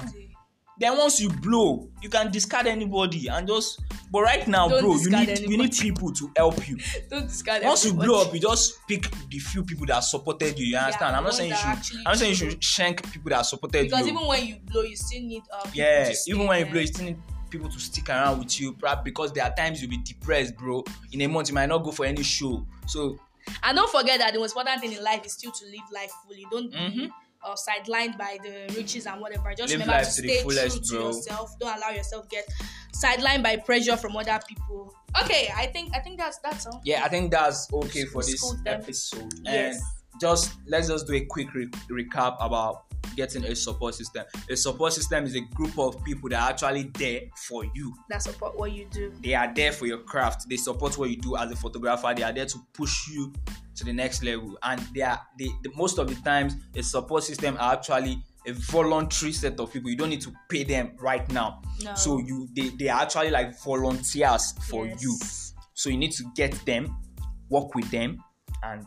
Then 0.80 0.98
once 0.98 1.20
you 1.20 1.28
blow 1.28 1.88
you 2.02 2.08
can 2.08 2.32
discard 2.32 2.66
anybody 2.66 3.28
and 3.28 3.46
just 3.46 3.80
but 4.10 4.22
right 4.22 4.48
now 4.48 4.68
Don't 4.68 4.80
bro 4.80 4.96
you 4.96 5.10
need 5.10 5.38
you 5.38 5.56
need 5.56 5.72
people 5.72 6.10
to 6.14 6.30
help 6.36 6.68
you. 6.68 6.78
Don't 7.10 7.28
discard 7.28 7.62
anybody. 7.62 7.68
once 7.68 7.84
you 7.84 7.94
blow 7.94 8.22
up 8.22 8.34
you 8.34 8.40
just 8.40 8.84
pick 8.88 9.08
the 9.30 9.38
few 9.38 9.62
people 9.62 9.86
that 9.86 10.00
supported 10.00 10.58
you 10.58 10.66
you 10.66 10.76
understand? 10.76 11.12
Yeah, 11.12 11.18
i'm 11.18 11.24
not 11.24 11.34
saying 11.34 11.50
you 11.50 11.56
should 11.56 11.96
i'm 11.98 12.04
not 12.04 12.18
saying 12.18 12.30
you 12.30 12.36
should 12.36 12.64
shank 12.64 13.12
people 13.12 13.30
that 13.30 13.42
supported 13.42 13.82
because 13.84 14.00
you. 14.00 14.12
Because 14.12 14.22
even 14.22 14.26
when 14.26 14.46
you 14.46 14.56
blow 14.64 14.82
you 14.82 14.96
still 14.96 15.22
need 15.22 15.42
uh, 15.52 15.62
people 15.62 15.78
yeah 15.78 16.10
to 16.10 16.16
even 16.26 16.46
when 16.48 16.58
you 16.66 16.72
blow 16.72 16.80
you 16.80 16.86
still 16.88 17.04
need 17.04 17.18
people 17.50 17.68
to 17.68 17.78
stick 17.78 18.08
around 18.08 18.40
with 18.40 18.60
you 18.60 18.72
perhaps 18.72 19.02
because 19.04 19.30
there 19.32 19.44
are 19.44 19.54
times 19.54 19.80
you'll 19.80 19.90
be 19.90 19.98
depressed 19.98 20.56
bro. 20.56 20.82
In 21.12 21.20
a 21.20 21.28
month 21.28 21.50
you 21.50 21.54
might 21.54 21.66
not 21.66 21.84
go 21.84 21.92
for 21.92 22.06
any 22.06 22.24
show. 22.24 22.66
So 22.86 23.18
And 23.62 23.76
don't 23.76 23.90
forget 23.90 24.18
that 24.20 24.32
the 24.32 24.38
most 24.38 24.52
important 24.56 24.80
thing 24.80 24.92
in 24.92 25.02
life 25.02 25.24
is 25.26 25.32
still 25.34 25.52
to 25.52 25.64
live 25.66 25.80
life 25.92 26.10
fully. 26.24 26.46
Don't 26.50 26.72
Mhm. 26.72 26.94
be 26.96 27.10
uh, 27.44 27.56
sidelined 27.56 28.16
by 28.16 28.38
the 28.42 28.72
riches 28.76 29.04
and 29.06 29.20
whatever. 29.20 29.52
Just 29.54 29.72
Live 29.72 29.80
remember 29.80 30.04
to 30.04 30.10
stay 30.10 30.42
fullest, 30.42 30.76
true 30.76 30.84
to 30.86 30.92
bro. 31.02 31.06
yourself. 31.08 31.50
Don't 31.58 31.76
allow 31.76 31.90
yourself 31.90 32.28
get 32.28 32.48
sidelined 32.94 33.42
by 33.42 33.56
pressure 33.56 33.96
from 33.96 34.16
other 34.16 34.38
people. 34.48 34.94
Okay, 35.24 35.52
I 35.56 35.66
think 35.66 35.92
I 35.94 35.98
think 36.00 36.18
that's 36.18 36.38
that's 36.38 36.66
all. 36.66 36.80
yeah 36.84 37.02
i 37.04 37.08
think 37.08 37.30
that's 37.32 37.68
okay 37.72 38.04
for 38.06 38.22
this 38.22 38.54
episode 38.64 39.32
Yes. 39.44 39.76
and 39.76 40.20
just 40.20 40.52
let's 40.66 40.88
just 40.88 41.06
do 41.06 41.14
a 41.14 41.24
quick 41.26 41.52
re- 41.52 41.66
recap 41.90 42.36
about 42.40 42.84
getting 43.16 43.44
a 43.44 43.54
support 43.54 43.94
system. 43.94 44.24
A 44.50 44.56
support 44.56 44.92
system 44.92 45.24
is 45.24 45.34
a 45.36 45.40
group 45.54 45.78
of 45.78 46.02
people 46.04 46.28
that 46.30 46.40
are 46.42 46.50
actually 46.50 46.90
there 46.98 47.22
for 47.48 47.64
you. 47.74 47.94
That 48.08 48.22
support 48.22 48.58
what 48.58 48.72
you 48.72 48.86
do. 48.90 49.12
they 49.22 49.34
are 49.34 49.52
there 49.54 49.72
for 49.72 49.86
your 49.86 49.98
craft. 49.98 50.48
They 50.48 50.56
support 50.56 50.96
what 50.98 51.10
you 51.10 51.16
do 51.16 51.36
as 51.36 51.50
a 51.50 51.56
photographer. 51.56 52.12
They 52.16 52.22
are 52.22 52.32
there 52.32 52.46
to 52.46 52.58
push 52.72 53.08
you 53.08 53.32
to 53.76 53.84
the 53.84 53.92
next 53.92 54.22
level. 54.22 54.58
And 54.62 54.80
they 54.94 55.02
are 55.02 55.20
they, 55.38 55.48
the, 55.62 55.70
most 55.76 55.98
of 55.98 56.08
the 56.08 56.14
times 56.22 56.54
a 56.76 56.82
support 56.82 57.24
system 57.24 57.56
are 57.58 57.74
actually 57.74 58.22
a 58.46 58.52
voluntary 58.52 59.32
set 59.32 59.58
of 59.60 59.72
people. 59.72 59.88
You 59.90 59.96
don't 59.96 60.10
need 60.10 60.22
to 60.22 60.32
pay 60.48 60.64
them 60.64 60.92
right 60.98 61.30
now. 61.30 61.62
No. 61.82 61.94
so 61.94 62.18
you 62.18 62.48
they, 62.56 62.70
they 62.70 62.88
are 62.88 63.02
actually 63.02 63.30
like 63.30 63.58
volunteers 63.62 64.52
for 64.68 64.86
Yes. 64.86 65.02
you. 65.02 65.16
So 65.74 65.90
you 65.90 65.96
need 65.96 66.12
to 66.12 66.24
get 66.34 66.52
them 66.66 66.96
work 67.48 67.74
with 67.74 67.90
them 67.90 68.18
and 68.64 68.84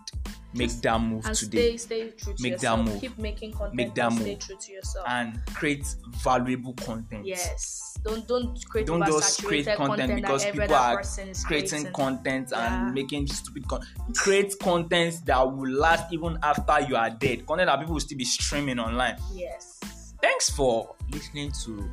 make 0.56 0.72
that 0.82 1.02
move 1.02 1.24
today 1.34 1.78
stay 1.78 1.78
stay 1.78 2.10
true 2.18 2.34
to 2.34 2.44
Make 2.44 2.54
that 2.60 2.64
yourself. 2.64 2.86
move. 2.86 3.02
Keep 3.02 3.18
making 3.18 3.52
content. 3.54 3.76
Make 3.76 3.96
that 3.96 4.12
and 4.12 4.20
Stay 4.22 4.32
move. 4.32 4.40
true 4.40 4.56
to 4.60 4.72
yourself. 4.72 5.06
and 5.08 5.40
create 5.54 5.86
valuable 6.24 6.74
content. 6.74 7.26
yes. 7.26 7.98
Don't 8.04 8.28
don't 8.28 8.70
create 8.70 8.86
Don't 8.88 9.04
just 9.06 9.44
create 9.44 9.66
oversaturated 9.66 9.76
content 9.78 10.16
because 10.16 10.46
people 10.46 10.74
are 10.76 11.02
creating 11.02 11.36
creating. 11.46 11.94
content 11.94 12.50
Yeah. 12.52 12.86
and 12.86 12.94
making 12.94 13.28
stupid 13.28 13.68
content. 13.68 13.90
Create 14.18 14.60
content 14.60 15.26
that 15.26 15.42
will 15.42 15.70
last 15.72 16.14
even 16.14 16.38
after 16.44 16.82
you 16.82 16.96
are 16.96 17.10
dead. 17.10 17.46
Content 17.48 17.68
that 17.68 17.80
people 17.80 17.94
will 17.94 18.00
still 18.02 18.18
be 18.18 18.26
streaming 18.26 18.78
online. 18.80 19.18
Yes. 19.34 19.80
Thanks 20.22 20.50
for 20.50 20.96
listening 21.12 21.52
to 21.66 21.90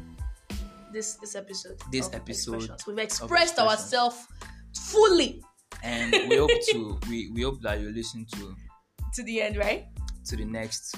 This 0.92 1.14
this 1.14 1.34
episode. 1.34 1.78
This 1.90 2.10
episode 2.12 2.70
We've 2.86 2.98
expressed 2.98 3.58
ourselves 3.58 4.26
fully 4.74 5.42
we 6.12 6.36
hope 6.36 6.50
to 6.70 6.98
we, 7.08 7.30
we 7.30 7.42
hope 7.42 7.60
that 7.62 7.80
you 7.80 7.90
listen 7.90 8.26
to 8.34 8.54
to 9.14 9.22
the 9.22 9.42
end, 9.42 9.56
right? 9.56 9.86
to 10.26 10.36
the 10.36 10.44
next 10.44 10.94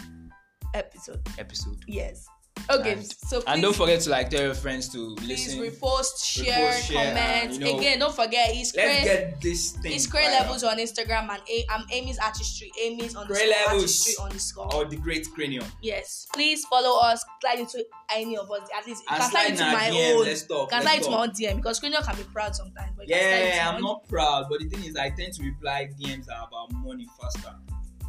Episode. 0.75 1.21
episode. 1.39 1.79
Yes. 1.87 2.27
Okay. 2.71 2.93
And- 2.93 3.05
so 3.29 3.43
And 3.47 3.61
don't 3.61 3.77
forget 3.77 4.01
to 4.03 4.11
like 4.11 4.31
tell 4.31 4.41
your 4.43 4.55
friends 4.55 4.89
to 4.91 5.15
Please 5.17 5.47
listen. 5.55 5.59
repost, 5.61 6.25
share, 6.25 6.71
Repost, 6.73 6.83
share, 6.89 6.97
comment. 7.15 7.19
and, 7.19 7.53
you 7.55 7.61
know, 7.61 7.79
Again, 7.79 7.99
don't 7.99 8.15
forget 8.15 8.49
it's 8.53 8.75
Let's 8.75 8.89
Cray, 8.89 9.05
get 9.05 9.41
this 9.43 9.73
thing. 9.73 9.93
it's 9.93 10.07
Cray 10.07 10.29
levels 10.29 10.65
on 10.65 10.79
Instagram 10.79 11.29
and 11.29 11.43
A- 11.51 11.67
I'm 11.71 11.85
Amy's 11.93 12.19
artistry. 12.19 12.73
Amy's 12.81 13.15
on 13.17 13.29
the 13.29 13.35
Cray 13.35 13.51
levels. 13.51 13.83
artistry 13.83 14.15
on 14.23 14.31
the 14.31 14.39
score. 14.39 14.75
Or 14.75 14.85
the 14.87 14.97
great 14.97 15.27
cranium. 15.35 15.67
Yes. 15.83 16.27
Please 16.33 16.65
follow 16.65 17.01
us. 17.01 17.23
Slide 17.43 17.59
into 17.59 17.85
any 18.15 18.37
of 18.39 18.51
us. 18.51 18.67
At 18.77 18.87
least 18.87 19.03
you 19.11 19.17
can 19.17 19.31
slide 19.31 19.51
into 19.51 19.65
my 19.65 19.91
DM, 19.91 20.15
own. 20.17 20.25
let's 20.25 20.47
talk, 20.47 20.71
can 20.71 20.83
slide 20.83 20.99
into 20.99 21.11
my 21.11 21.19
own 21.19 21.31
DM 21.33 21.57
because 21.57 21.81
Cranium 21.81 22.03
can 22.03 22.17
be 22.17 22.23
proud 22.25 22.55
sometimes. 22.57 22.93
But 22.97 23.09
you 23.09 23.15
can 23.15 23.23
slide 23.23 23.43
into 23.43 23.57
Yeah, 23.57 23.71
I'm 23.75 23.83
not 23.83 24.09
proud, 24.09 24.47
but 24.49 24.61
the 24.61 24.69
thing 24.69 24.85
is, 24.85 24.97
I 24.97 25.11
tend 25.11 25.35
to 25.35 25.43
reply 25.43 25.91
DMs 26.01 26.27
that 26.27 26.37
are 26.39 26.49
about 26.49 26.73
money 26.73 27.07
faster. 27.21 27.55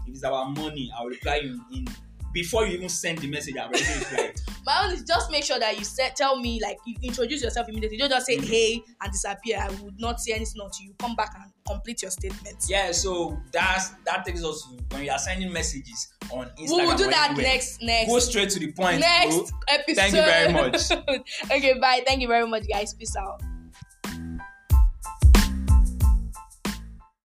If 0.08 0.14
it's 0.14 0.24
about 0.24 0.56
money, 0.56 0.92
I'll 0.96 1.08
reply 1.08 1.38
you 1.44 1.60
in 1.74 1.88
before 2.36 2.68
you 2.68 2.74
even 2.76 2.90
send 2.90 3.18
the 3.20 3.28
message. 3.28 3.56
I've 3.58 3.70
already 3.72 3.86
replied. 4.00 4.34
My 4.66 4.84
own 4.86 4.94
is 4.94 5.04
just 5.04 5.32
make 5.32 5.44
sure 5.44 5.58
that 5.60 5.78
you 5.80 5.86
said 5.86 6.16
tell 6.16 6.40
me 6.40 6.60
like 6.62 6.78
you 6.86 6.96
introduce 7.02 7.42
yourself 7.42 7.70
immediately. 7.70 7.98
Don't 7.98 8.10
just 8.10 8.26
say 8.26 8.38
Mhm. 8.38 8.48
hey 8.48 8.82
and 9.02 9.12
disappear. 9.12 9.60
I 9.62 9.70
would 9.82 10.00
not 10.00 10.20
say 10.20 10.34
anything 10.34 10.62
until 10.62 10.86
you 10.86 10.94
come 11.00 11.16
back 11.16 11.32
and 11.40 11.52
complete 11.68 12.02
your 12.02 12.12
statement. 12.12 12.58
yeah, 12.68 12.92
so 12.92 13.40
that's 13.52 13.90
that 14.06 14.26
takes 14.26 14.44
us 14.44 14.62
to 14.64 14.96
when 14.96 15.06
you 15.06 15.12
are 15.12 15.18
sending 15.20 15.52
messages 15.54 16.10
on 16.32 16.48
Instagram. 16.60 16.78
we 16.78 16.86
will 16.88 16.98
do 16.98 17.08
that 17.10 17.30
anywhere, 17.32 17.54
next 17.54 17.82
next 17.82 18.10
Go 18.12 18.20
straight 18.20 18.50
to 18.50 18.60
the 18.60 18.72
point. 18.72 19.00
next 19.00 19.36
bro. 19.36 19.48
episode. 19.70 19.96
Thank 19.96 20.16
you 20.16 20.22
very 20.24 20.54
much. 20.54 20.92
okay, 21.52 21.74
bye. 21.80 22.04
Thank 22.06 22.22
you 22.22 22.28
very 22.28 22.48
much, 22.48 22.68
guys. 22.68 22.94
Peace 22.94 23.16
out. 23.16 23.42